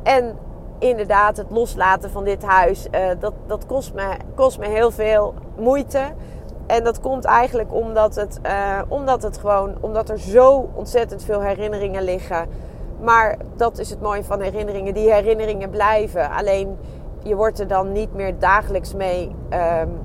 en 0.02 0.38
inderdaad, 0.78 1.36
het 1.36 1.50
loslaten 1.50 2.10
van 2.10 2.24
dit 2.24 2.44
huis, 2.44 2.88
dat, 3.18 3.32
dat 3.46 3.66
kost, 3.66 3.94
me, 3.94 4.16
kost 4.34 4.58
me 4.58 4.66
heel 4.66 4.90
veel 4.90 5.34
moeite. 5.56 6.12
En 6.66 6.84
dat 6.84 7.00
komt 7.00 7.24
eigenlijk 7.24 7.74
omdat 7.74 8.14
het, 8.14 8.40
uh, 8.46 8.80
omdat 8.88 9.22
het 9.22 9.38
gewoon, 9.38 9.74
omdat 9.80 10.08
er 10.08 10.18
zo 10.18 10.70
ontzettend 10.74 11.24
veel 11.24 11.40
herinneringen 11.40 12.02
liggen. 12.02 12.48
Maar 13.00 13.36
dat 13.56 13.78
is 13.78 13.90
het 13.90 14.00
mooie 14.00 14.24
van 14.24 14.40
herinneringen. 14.40 14.94
Die 14.94 15.12
herinneringen 15.12 15.70
blijven. 15.70 16.30
Alleen 16.30 16.78
je 17.22 17.34
wordt 17.34 17.60
er 17.60 17.68
dan 17.68 17.92
niet 17.92 18.14
meer 18.14 18.38
dagelijks 18.38 18.94
mee 18.94 19.34
um, 19.50 19.98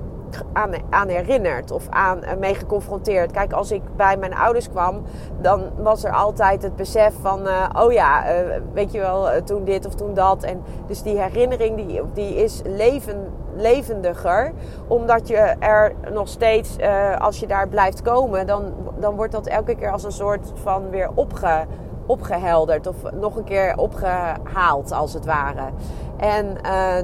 aan, 0.90 1.08
herinnerd 1.08 1.70
of 1.70 1.86
aan, 1.88 2.18
uh, 2.24 2.30
mee 2.38 2.54
geconfronteerd. 2.54 3.30
Kijk, 3.30 3.52
als 3.52 3.70
ik 3.70 3.82
bij 3.96 4.16
mijn 4.16 4.34
ouders 4.34 4.70
kwam, 4.70 5.02
dan 5.40 5.62
was 5.76 6.04
er 6.04 6.12
altijd 6.12 6.62
het 6.62 6.76
besef 6.76 7.14
van, 7.20 7.46
uh, 7.46 7.68
oh 7.78 7.92
ja, 7.92 8.24
uh, 8.24 8.56
weet 8.72 8.92
je 8.92 8.98
wel, 8.98 9.42
toen 9.44 9.64
dit 9.64 9.86
of 9.86 9.94
toen 9.94 10.14
dat. 10.14 10.42
En 10.42 10.62
dus 10.86 11.02
die 11.02 11.20
herinnering 11.20 11.76
die, 11.76 12.00
die 12.12 12.34
is 12.34 12.60
leven, 12.64 13.32
levendiger, 13.56 14.52
omdat 14.86 15.28
je 15.28 15.36
er 15.58 15.92
nog 16.12 16.28
steeds, 16.28 16.76
als 17.18 17.40
je 17.40 17.46
daar 17.46 17.68
blijft 17.68 18.02
komen, 18.02 18.46
dan, 18.46 18.72
dan 18.98 19.16
wordt 19.16 19.32
dat 19.32 19.46
elke 19.46 19.74
keer 19.74 19.90
als 19.90 20.04
een 20.04 20.12
soort 20.12 20.52
van 20.54 20.90
weer 20.90 21.10
opge, 21.14 21.64
opgehelderd 22.06 22.86
of 22.86 22.96
nog 23.12 23.36
een 23.36 23.44
keer 23.44 23.76
opgehaald, 23.76 24.92
als 24.92 25.12
het 25.12 25.24
ware. 25.24 25.68
En 26.16 26.56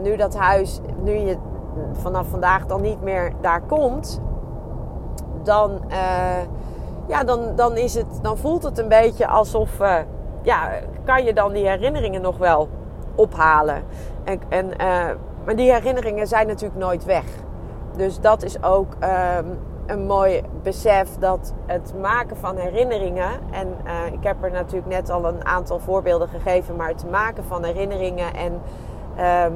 nu 0.03 0.17
dat 0.17 0.37
huis, 0.37 0.81
nu 1.03 1.13
je 1.13 1.37
vanaf 1.93 2.27
vandaag 2.29 2.67
dan 2.67 2.81
niet 2.81 3.03
meer 3.03 3.33
daar 3.41 3.61
komt, 3.61 4.21
dan, 5.43 5.81
uh, 5.89 6.43
ja, 7.07 7.25
dan, 7.25 7.57
dan, 7.57 7.77
is 7.77 7.95
het, 7.95 8.19
dan 8.23 8.39
voelt 8.39 8.63
het 8.63 8.79
een 8.79 8.89
beetje 8.89 9.27
alsof, 9.27 9.81
uh, 9.81 9.97
ja, 10.43 10.69
kan 11.05 11.25
je 11.25 11.33
dan 11.33 11.53
die 11.53 11.69
herinneringen 11.69 12.21
nog 12.21 12.39
wel 12.39 12.69
ophalen. 13.15 13.83
En, 14.25 14.41
en, 14.49 14.67
uh, 14.67 15.05
maar 15.45 15.57
die 15.57 15.73
herinneringen 15.73 16.27
zijn 16.27 16.47
natuurlijk 16.47 16.81
nooit 16.81 17.05
weg. 17.05 17.25
Dus 17.97 18.21
dat 18.21 18.43
is 18.43 18.63
ook 18.63 18.93
um, 18.93 19.59
een 19.87 20.07
mooi 20.07 20.43
besef 20.63 21.09
dat 21.19 21.55
het 21.67 21.95
maken 22.01 22.37
van 22.37 22.57
herinneringen, 22.57 23.31
en 23.51 23.69
ik 24.13 24.23
heb 24.23 24.45
er 24.45 24.51
natuurlijk 24.51 24.87
net 24.87 25.11
al 25.11 25.25
een 25.25 25.45
aantal 25.45 25.79
voorbeelden 25.79 26.29
gegeven, 26.29 26.77
maar 26.77 26.89
het 26.89 27.11
maken 27.11 27.45
van 27.45 27.65
herinneringen 27.65 28.35
en 28.35 28.61
het 29.15 29.53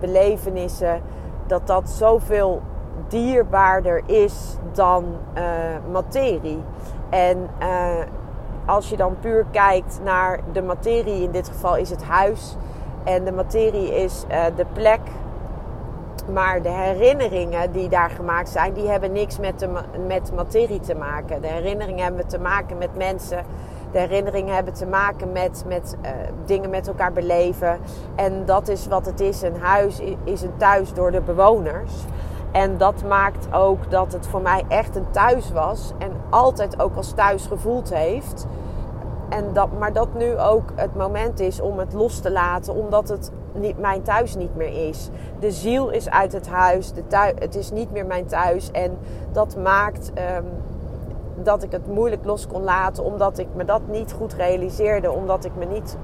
belevenissen, 0.00 1.00
dat 1.46 1.66
dat 1.66 1.88
zoveel 1.88 2.62
dierbaarder 3.08 4.02
is 4.06 4.56
dan 4.72 5.04
uh, 5.38 5.42
materie. 5.92 6.62
En 7.10 7.50
uh, 7.62 7.88
als 8.66 8.88
je 8.88 8.96
dan 8.96 9.16
puur 9.20 9.46
kijkt 9.50 10.00
naar 10.04 10.40
de 10.52 10.62
materie, 10.62 11.22
in 11.22 11.30
dit 11.30 11.48
geval 11.48 11.76
is 11.76 11.90
het 11.90 12.04
huis. 12.04 12.56
En 13.04 13.24
de 13.24 13.32
materie 13.32 13.94
is 13.94 14.24
uh, 14.30 14.44
de 14.56 14.66
plek. 14.72 15.00
Maar 16.32 16.62
de 16.62 16.70
herinneringen 16.70 17.72
die 17.72 17.88
daar 17.88 18.10
gemaakt 18.10 18.48
zijn, 18.48 18.72
die 18.72 18.88
hebben 18.88 19.12
niks 19.12 19.38
met, 19.38 19.58
de, 19.58 19.68
met 20.06 20.32
materie 20.34 20.80
te 20.80 20.94
maken. 20.94 21.40
De 21.40 21.48
herinneringen 21.48 22.04
hebben 22.04 22.26
te 22.26 22.38
maken 22.38 22.78
met 22.78 22.96
mensen. 22.96 23.44
Herinneringen 23.98 24.54
hebben 24.54 24.74
te 24.74 24.86
maken 24.86 25.32
met, 25.32 25.64
met 25.66 25.96
uh, 26.02 26.10
dingen 26.44 26.70
met 26.70 26.88
elkaar 26.88 27.12
beleven. 27.12 27.78
En 28.16 28.44
dat 28.44 28.68
is 28.68 28.86
wat 28.86 29.06
het 29.06 29.20
is. 29.20 29.42
Een 29.42 29.60
huis 29.60 30.00
is 30.24 30.42
een 30.42 30.56
thuis 30.56 30.92
door 30.92 31.10
de 31.10 31.20
bewoners. 31.20 31.92
En 32.52 32.78
dat 32.78 33.04
maakt 33.04 33.52
ook 33.52 33.90
dat 33.90 34.12
het 34.12 34.26
voor 34.26 34.42
mij 34.42 34.64
echt 34.68 34.96
een 34.96 35.10
thuis 35.10 35.52
was. 35.52 35.92
En 35.98 36.10
altijd 36.30 36.80
ook 36.80 36.96
als 36.96 37.12
thuis 37.12 37.46
gevoeld 37.46 37.94
heeft. 37.94 38.46
En 39.28 39.52
dat, 39.52 39.68
maar 39.78 39.92
dat 39.92 40.14
nu 40.14 40.38
ook 40.38 40.72
het 40.74 40.96
moment 40.96 41.40
is 41.40 41.60
om 41.60 41.78
het 41.78 41.92
los 41.92 42.20
te 42.20 42.30
laten, 42.30 42.74
omdat 42.74 43.08
het 43.08 43.30
niet, 43.52 43.78
mijn 43.78 44.02
thuis 44.02 44.36
niet 44.36 44.56
meer 44.56 44.88
is. 44.88 45.10
De 45.40 45.50
ziel 45.50 45.90
is 45.90 46.10
uit 46.10 46.32
het 46.32 46.48
huis, 46.48 46.92
het 47.38 47.54
is 47.54 47.70
niet 47.70 47.92
meer 47.92 48.06
mijn 48.06 48.26
thuis. 48.26 48.70
En 48.70 48.98
dat 49.32 49.56
maakt 49.56 50.12
um, 50.36 50.44
dat 51.42 51.62
ik 51.62 51.72
het 51.72 51.86
moeilijk 51.86 52.24
los 52.24 52.46
kon 52.46 52.62
laten, 52.62 53.04
omdat 53.04 53.38
ik 53.38 53.48
me 53.54 53.64
dat 53.64 53.82
niet 53.88 54.12
goed 54.12 54.32
realiseerde. 54.32 55.10
Omdat 55.10 55.44
ik, 55.44 55.52
me 55.56 55.64
niet, 55.64 55.96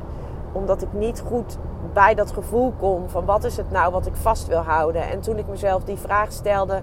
omdat 0.53 0.83
ik 0.83 0.93
niet 0.93 1.23
goed 1.27 1.59
bij 1.93 2.15
dat 2.15 2.33
gevoel 2.33 2.73
kom 2.79 3.09
van 3.09 3.25
wat 3.25 3.45
is 3.45 3.57
het 3.57 3.71
nou 3.71 3.93
wat 3.93 4.07
ik 4.07 4.17
vast 4.17 4.47
wil 4.47 4.63
houden. 4.63 5.11
En 5.11 5.21
toen 5.21 5.39
ik 5.39 5.49
mezelf 5.49 5.85
die 5.85 5.97
vraag 5.97 6.33
stelde 6.33 6.83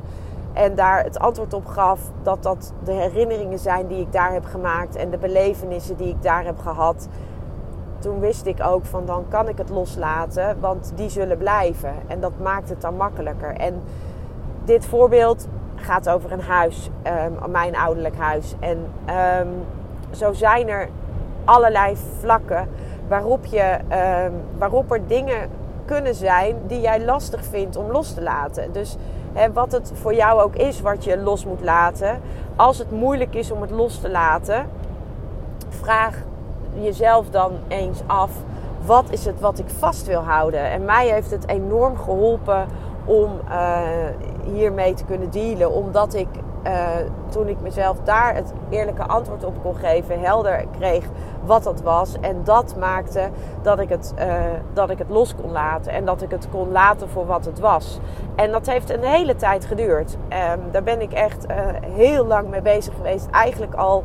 en 0.54 0.76
daar 0.76 1.04
het 1.04 1.20
antwoord 1.20 1.54
op 1.54 1.66
gaf 1.66 2.00
dat 2.24 2.44
dat 2.44 2.74
de 2.84 2.92
herinneringen 2.92 3.60
zijn 3.60 3.88
die 3.88 4.02
ik 4.02 4.12
daar 4.12 4.34
heb 4.34 4.46
gemaakt 4.46 4.96
en 4.96 5.10
de 5.10 5.18
belevenissen 5.18 5.98
die 5.98 6.08
ik 6.08 6.22
daar 6.22 6.46
heb 6.46 6.60
gehad. 6.60 7.08
Toen 8.00 8.20
wist 8.20 8.46
ik 8.46 8.64
ook 8.64 8.86
van 8.86 9.06
dan 9.06 9.26
kan 9.28 9.48
ik 9.48 9.58
het 9.58 9.70
loslaten, 9.70 10.60
want 10.60 10.92
die 10.96 11.10
zullen 11.10 11.38
blijven. 11.38 11.94
En 12.08 12.20
dat 12.20 12.32
maakt 12.42 12.70
het 12.70 12.82
dan 12.82 12.96
makkelijker. 12.96 13.56
En 13.56 13.82
dit 14.64 14.86
voorbeeld 14.86 15.48
gaat 15.80 16.10
over 16.10 16.32
een 16.32 16.42
huis, 16.42 16.90
um, 17.44 17.52
mijn 17.52 17.76
ouderlijk 17.76 18.18
huis. 18.18 18.56
En 18.60 18.88
um, 19.40 19.50
zo 20.12 20.34
zijn 20.34 20.68
er 20.68 20.90
allerlei 21.46 21.98
vlakken 22.20 22.70
waarop, 23.08 23.46
je, 23.46 23.78
um, 24.26 24.34
waarop 24.58 24.92
er 24.92 25.08
dingen 25.08 25.50
kunnen 25.86 26.16
zijn 26.16 26.56
die 26.68 26.82
jij 26.82 27.04
lastig 27.06 27.46
vindt 27.46 27.76
om 27.76 27.92
los 27.92 28.14
te 28.14 28.22
laten. 28.22 28.72
Dus 28.72 28.98
wat 29.54 29.72
het 29.72 29.92
voor 29.96 30.14
jou 30.14 30.42
ook 30.42 30.56
is 30.56 30.82
wat 30.82 31.04
je 31.04 31.18
los 31.18 31.46
moet 31.46 31.64
laten. 31.64 32.22
Als 32.56 32.78
het 32.78 32.92
moeilijk 32.92 33.36
is 33.36 33.52
om 33.52 33.62
het 33.62 33.72
los 33.72 34.00
te 34.00 34.10
laten, 34.10 34.70
vraag 35.70 36.16
jezelf 36.74 37.30
dan 37.30 37.52
eens 37.68 38.02
af: 38.06 38.32
wat 38.86 39.06
is 39.10 39.26
het 39.26 39.40
wat 39.40 39.60
ik 39.60 39.70
vast 39.78 40.06
wil 40.06 40.22
houden? 40.22 40.64
En 40.64 40.86
mij 40.86 41.08
heeft 41.08 41.32
het 41.32 41.48
enorm 41.48 41.98
geholpen 41.98 42.66
om 43.10 43.40
uh, 43.50 43.80
hiermee 44.54 44.94
te 44.94 45.06
kunnen 45.06 45.30
dealen, 45.30 45.72
omdat 45.72 46.14
ik 46.14 46.28
uh, 46.68 46.88
toen 47.30 47.48
ik 47.48 47.62
mezelf 47.62 47.98
daar 48.04 48.36
het 48.36 48.54
eerlijke 48.70 49.04
antwoord 49.04 49.44
op 49.44 49.62
kon 49.62 49.76
geven, 49.76 50.20
helder 50.20 50.66
kreeg 50.78 51.06
wat 51.46 51.64
dat 51.64 51.82
was. 51.82 52.16
En 52.22 52.44
dat 52.44 52.76
maakte 52.80 53.30
dat 53.62 53.80
ik 53.80 53.90
het, 53.90 54.14
uh, 54.20 54.34
dat 54.74 54.90
ik 54.90 54.98
het 54.98 55.10
los 55.10 55.36
kon 55.36 55.52
laten. 55.52 55.92
En 55.92 56.06
dat 56.06 56.22
ik 56.22 56.32
het 56.32 56.48
kon 56.50 56.72
laten 56.72 57.10
voor 57.10 57.26
wat 57.26 57.46
het 57.46 57.60
was. 57.60 58.00
En 58.36 58.52
dat 58.52 58.66
heeft 58.66 58.90
een 58.90 59.04
hele 59.04 59.36
tijd 59.36 59.66
geduurd. 59.66 60.18
Um, 60.54 60.72
daar 60.72 60.84
ben 60.84 61.02
ik 61.02 61.12
echt 61.12 61.46
heel 61.96 62.26
lang 62.26 62.50
mee 62.50 62.62
bezig 62.62 62.96
geweest. 62.96 63.28
Eigenlijk 63.32 63.76
al 63.76 64.04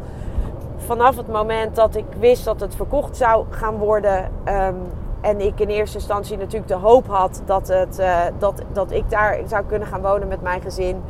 vanaf 0.77 1.17
het 1.17 1.29
moment 1.29 1.77
dat 1.77 1.95
ik 1.95 2.07
wist 2.19 2.45
dat 2.45 2.61
het 2.61 2.75
verkocht 2.77 3.17
zou 3.17 3.45
gaan 3.51 3.79
worden. 3.79 4.31
Um, 4.49 4.77
en 5.25 5.41
ik 5.41 5.61
in 5.61 5.69
eerste 5.69 5.99
instantie 5.99 6.37
natuurlijk 6.37 6.69
de 6.69 6.75
hoop 6.75 7.07
had 7.07 7.43
dat, 7.45 7.69
het, 7.69 8.03
dat, 8.39 8.63
dat 8.73 8.91
ik 8.91 9.11
daar 9.11 9.39
zou 9.47 9.65
kunnen 9.65 9.89
gaan 9.89 10.03
wonen 10.03 10.29
met 10.29 10.43
mijn 10.43 10.61
gezin 10.61 11.03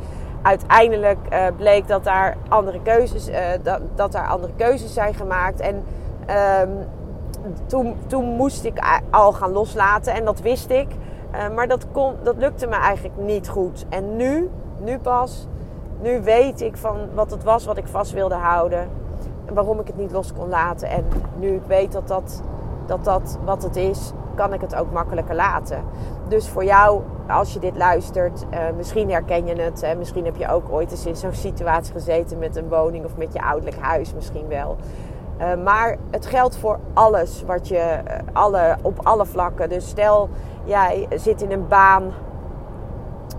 uiteindelijk 0.45 1.17
uh, 1.33 1.45
bleek 1.57 1.87
dat 1.87 2.03
daar 2.03 2.37
andere 2.49 2.81
keuzes, 2.81 3.29
uh, 3.29 3.37
dat, 3.63 3.81
dat 3.95 4.11
daar 4.11 4.27
andere 4.27 4.53
keuzes 4.55 4.93
zijn 4.93 5.13
gemaakt. 5.13 5.59
En 5.59 5.83
um, 6.61 6.77
toen, 7.65 7.95
toen 8.07 8.25
moest 8.25 8.63
ik 8.63 9.01
al 9.09 9.31
gaan 9.31 9.51
loslaten 9.51 10.13
en 10.13 10.25
dat 10.25 10.41
wist 10.41 10.69
ik. 10.69 10.87
Maar 11.55 11.67
dat, 11.67 11.85
kon, 11.91 12.13
dat 12.23 12.35
lukte 12.37 12.67
me 12.67 12.75
eigenlijk 12.75 13.17
niet 13.17 13.49
goed. 13.49 13.85
En 13.89 14.15
nu, 14.15 14.49
nu 14.77 14.97
pas, 14.97 15.47
nu 16.01 16.21
weet 16.21 16.61
ik 16.61 16.77
van 16.77 16.97
wat 17.13 17.31
het 17.31 17.43
was 17.43 17.65
wat 17.65 17.77
ik 17.77 17.87
vast 17.87 18.11
wilde 18.11 18.35
houden. 18.35 18.89
Waarom 19.53 19.79
ik 19.79 19.87
het 19.87 19.97
niet 19.97 20.11
los 20.11 20.33
kon 20.33 20.49
laten. 20.49 20.89
En 20.89 21.05
nu 21.39 21.55
ik 21.55 21.63
weet 21.67 21.91
dat 21.91 22.07
dat, 22.07 22.41
dat, 22.85 23.03
dat 23.03 23.37
wat 23.45 23.63
het 23.63 23.75
is, 23.75 24.11
kan 24.35 24.53
ik 24.53 24.61
het 24.61 24.75
ook 24.75 24.91
makkelijker 24.91 25.35
laten. 25.35 25.83
Dus 26.27 26.49
voor 26.49 26.63
jou, 26.63 27.01
als 27.27 27.53
je 27.53 27.59
dit 27.59 27.77
luistert, 27.77 28.45
uh, 28.53 28.59
misschien 28.77 29.11
herken 29.11 29.45
je 29.45 29.61
het. 29.61 29.81
Hè? 29.81 29.95
Misschien 29.95 30.25
heb 30.25 30.35
je 30.35 30.49
ook 30.49 30.71
ooit 30.71 30.91
eens 30.91 31.05
in 31.05 31.15
zo'n 31.15 31.33
situatie 31.33 31.93
gezeten 31.93 32.39
met 32.39 32.55
een 32.55 32.69
woning 32.69 33.05
of 33.05 33.17
met 33.17 33.33
je 33.33 33.41
ouderlijk 33.41 33.79
huis 33.79 34.13
misschien 34.13 34.47
wel. 34.47 34.75
Uh, 35.39 35.63
maar 35.63 35.97
het 36.11 36.25
geldt 36.25 36.57
voor 36.57 36.79
alles 36.93 37.43
wat 37.45 37.67
je, 37.67 37.75
uh, 37.75 38.13
alle, 38.33 38.75
op 38.81 38.99
alle 39.03 39.25
vlakken. 39.25 39.69
Dus 39.69 39.87
stel, 39.87 40.29
jij 40.63 41.07
zit 41.15 41.41
in 41.41 41.51
een 41.51 41.67
baan 41.67 42.13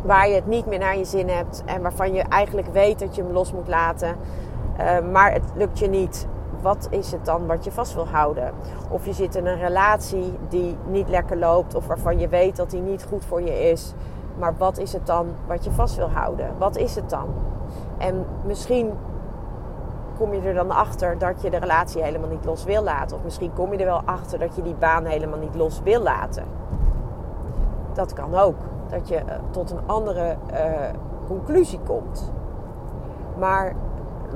waar 0.03 0.29
je 0.29 0.35
het 0.35 0.47
niet 0.47 0.67
meer 0.67 0.79
naar 0.79 0.97
je 0.97 1.05
zin 1.05 1.29
hebt 1.29 1.63
en 1.67 1.83
waarvan 1.83 2.13
je 2.13 2.23
eigenlijk 2.23 2.69
weet 2.73 2.99
dat 2.99 3.15
je 3.15 3.23
hem 3.23 3.33
los 3.33 3.53
moet 3.53 3.69
laten, 3.69 4.17
maar 5.13 5.33
het 5.33 5.43
lukt 5.55 5.79
je 5.79 5.89
niet 5.89 6.27
wat 6.61 6.87
is 6.91 7.13
het 7.13 7.25
dan 7.25 7.47
wat 7.47 7.65
je 7.65 7.73
vast 7.73 7.95
wil 7.95 8.07
houden? 8.07 8.53
Of 8.91 9.07
je 9.07 9.13
zit 9.13 9.35
in 9.35 9.47
een 9.47 9.59
relatie 9.59 10.39
die 10.49 10.77
niet 10.87 11.09
lekker 11.09 11.37
loopt 11.37 11.75
of 11.75 11.87
waarvan 11.87 12.19
je 12.19 12.29
weet 12.29 12.57
dat 12.57 12.71
die 12.71 12.81
niet 12.81 13.05
goed 13.05 13.25
voor 13.25 13.43
je 13.43 13.71
is. 13.71 13.95
Maar 14.39 14.55
wat 14.57 14.79
is 14.79 14.93
het 14.93 15.07
dan 15.07 15.27
wat 15.47 15.65
je 15.65 15.71
vast 15.71 15.97
wil 15.97 16.11
houden? 16.11 16.51
Wat 16.59 16.77
is 16.77 16.95
het 16.95 17.11
dan? 17.11 17.29
En 17.99 18.27
misschien 18.45 18.93
kom 20.19 20.35
je 20.35 20.41
er 20.41 20.55
dan 20.55 20.71
achter 20.71 21.19
dat 21.19 21.43
je 21.43 21.51
de 21.51 21.59
relatie 21.59 22.03
helemaal 22.03 22.29
niet 22.29 22.45
los 22.45 22.65
wil 22.65 22.83
laten. 22.83 23.17
Of 23.17 23.25
misschien 23.25 23.53
kom 23.53 23.73
je 23.73 23.79
er 23.79 23.85
wel 23.85 24.03
achter 24.05 24.39
dat 24.39 24.57
je 24.57 24.63
die 24.63 24.75
baan 24.75 25.05
helemaal 25.05 25.39
niet 25.39 25.55
los 25.55 25.81
wil 25.83 26.03
laten. 26.03 26.45
Dat 27.93 28.13
kan 28.13 28.35
ook. 28.35 28.57
Dat 28.89 29.09
je 29.09 29.17
eh, 29.17 29.39
tot 29.51 29.71
een 29.71 29.81
andere 29.87 30.37
uh, 30.53 30.57
conclusie 31.27 31.81
komt. 31.87 32.33
Maar 33.39 33.75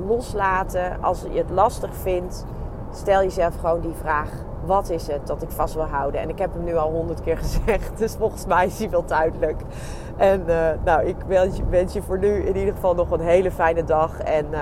loslaten, 0.06 1.02
als 1.02 1.22
je 1.32 1.38
het 1.38 1.50
lastig 1.50 1.94
vindt, 1.94 2.44
stel 2.90 3.22
jezelf 3.22 3.56
gewoon 3.56 3.80
die 3.80 3.94
vraag: 3.94 4.30
wat 4.64 4.90
is 4.90 5.06
het 5.06 5.26
dat 5.26 5.42
ik 5.42 5.50
vast 5.50 5.74
wil 5.74 5.86
houden? 5.86 6.20
En 6.20 6.28
ik 6.28 6.38
heb 6.38 6.52
hem 6.52 6.64
nu 6.64 6.76
al 6.76 6.90
honderd 6.90 7.20
keer 7.20 7.38
gezegd, 7.44 7.98
dus 7.98 8.14
volgens 8.18 8.46
mij 8.46 8.66
is 8.66 8.78
hij 8.78 8.90
wel 8.90 9.04
duidelijk. 9.04 9.60
En 10.16 10.44
uh, 10.46 10.68
nou, 10.84 11.06
ik 11.06 11.16
wens 11.68 11.92
je, 11.92 12.02
voor 12.02 12.18
nu 12.18 12.28
in 12.28 12.56
ieder 12.56 12.74
geval 12.74 12.94
nog 12.94 13.10
een 13.10 13.20
hele 13.20 13.50
fijne 13.50 13.84
dag. 13.84 14.20
En 14.20 14.46
uh, 14.52 14.60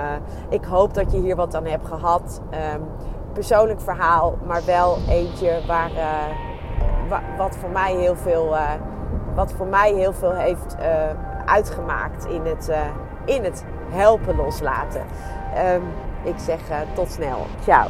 ik 0.49 0.63
hoop 0.63 0.93
dat 0.93 1.11
je 1.11 1.17
hier 1.17 1.35
wat 1.35 1.55
aan 1.55 1.65
hebt 1.65 1.87
gehad. 1.87 2.41
Um, 2.73 2.83
persoonlijk 3.33 3.81
verhaal, 3.81 4.37
maar 4.45 4.61
wel 4.65 4.97
eentje 5.09 5.59
waar, 5.67 5.91
wa 7.09 7.21
wat 7.37 7.57
voor 7.57 7.69
mij 7.69 7.95
heel 7.95 8.15
veel, 8.15 8.55
wat 9.35 9.51
voor 9.51 9.65
mij 9.65 9.93
heel 9.93 10.13
veel 10.13 10.33
heeft 10.33 10.75
uitgemaakt 11.45 12.25
in 12.25 12.45
het, 12.45 12.71
in 13.25 13.43
het 13.43 13.65
helpen 13.89 14.35
loslaten. 14.35 15.01
Um, 15.75 15.83
ik 16.23 16.35
zeg 16.37 16.59
uh, 16.69 16.77
tot 16.93 17.11
snel. 17.11 17.45
Ciao. 17.63 17.89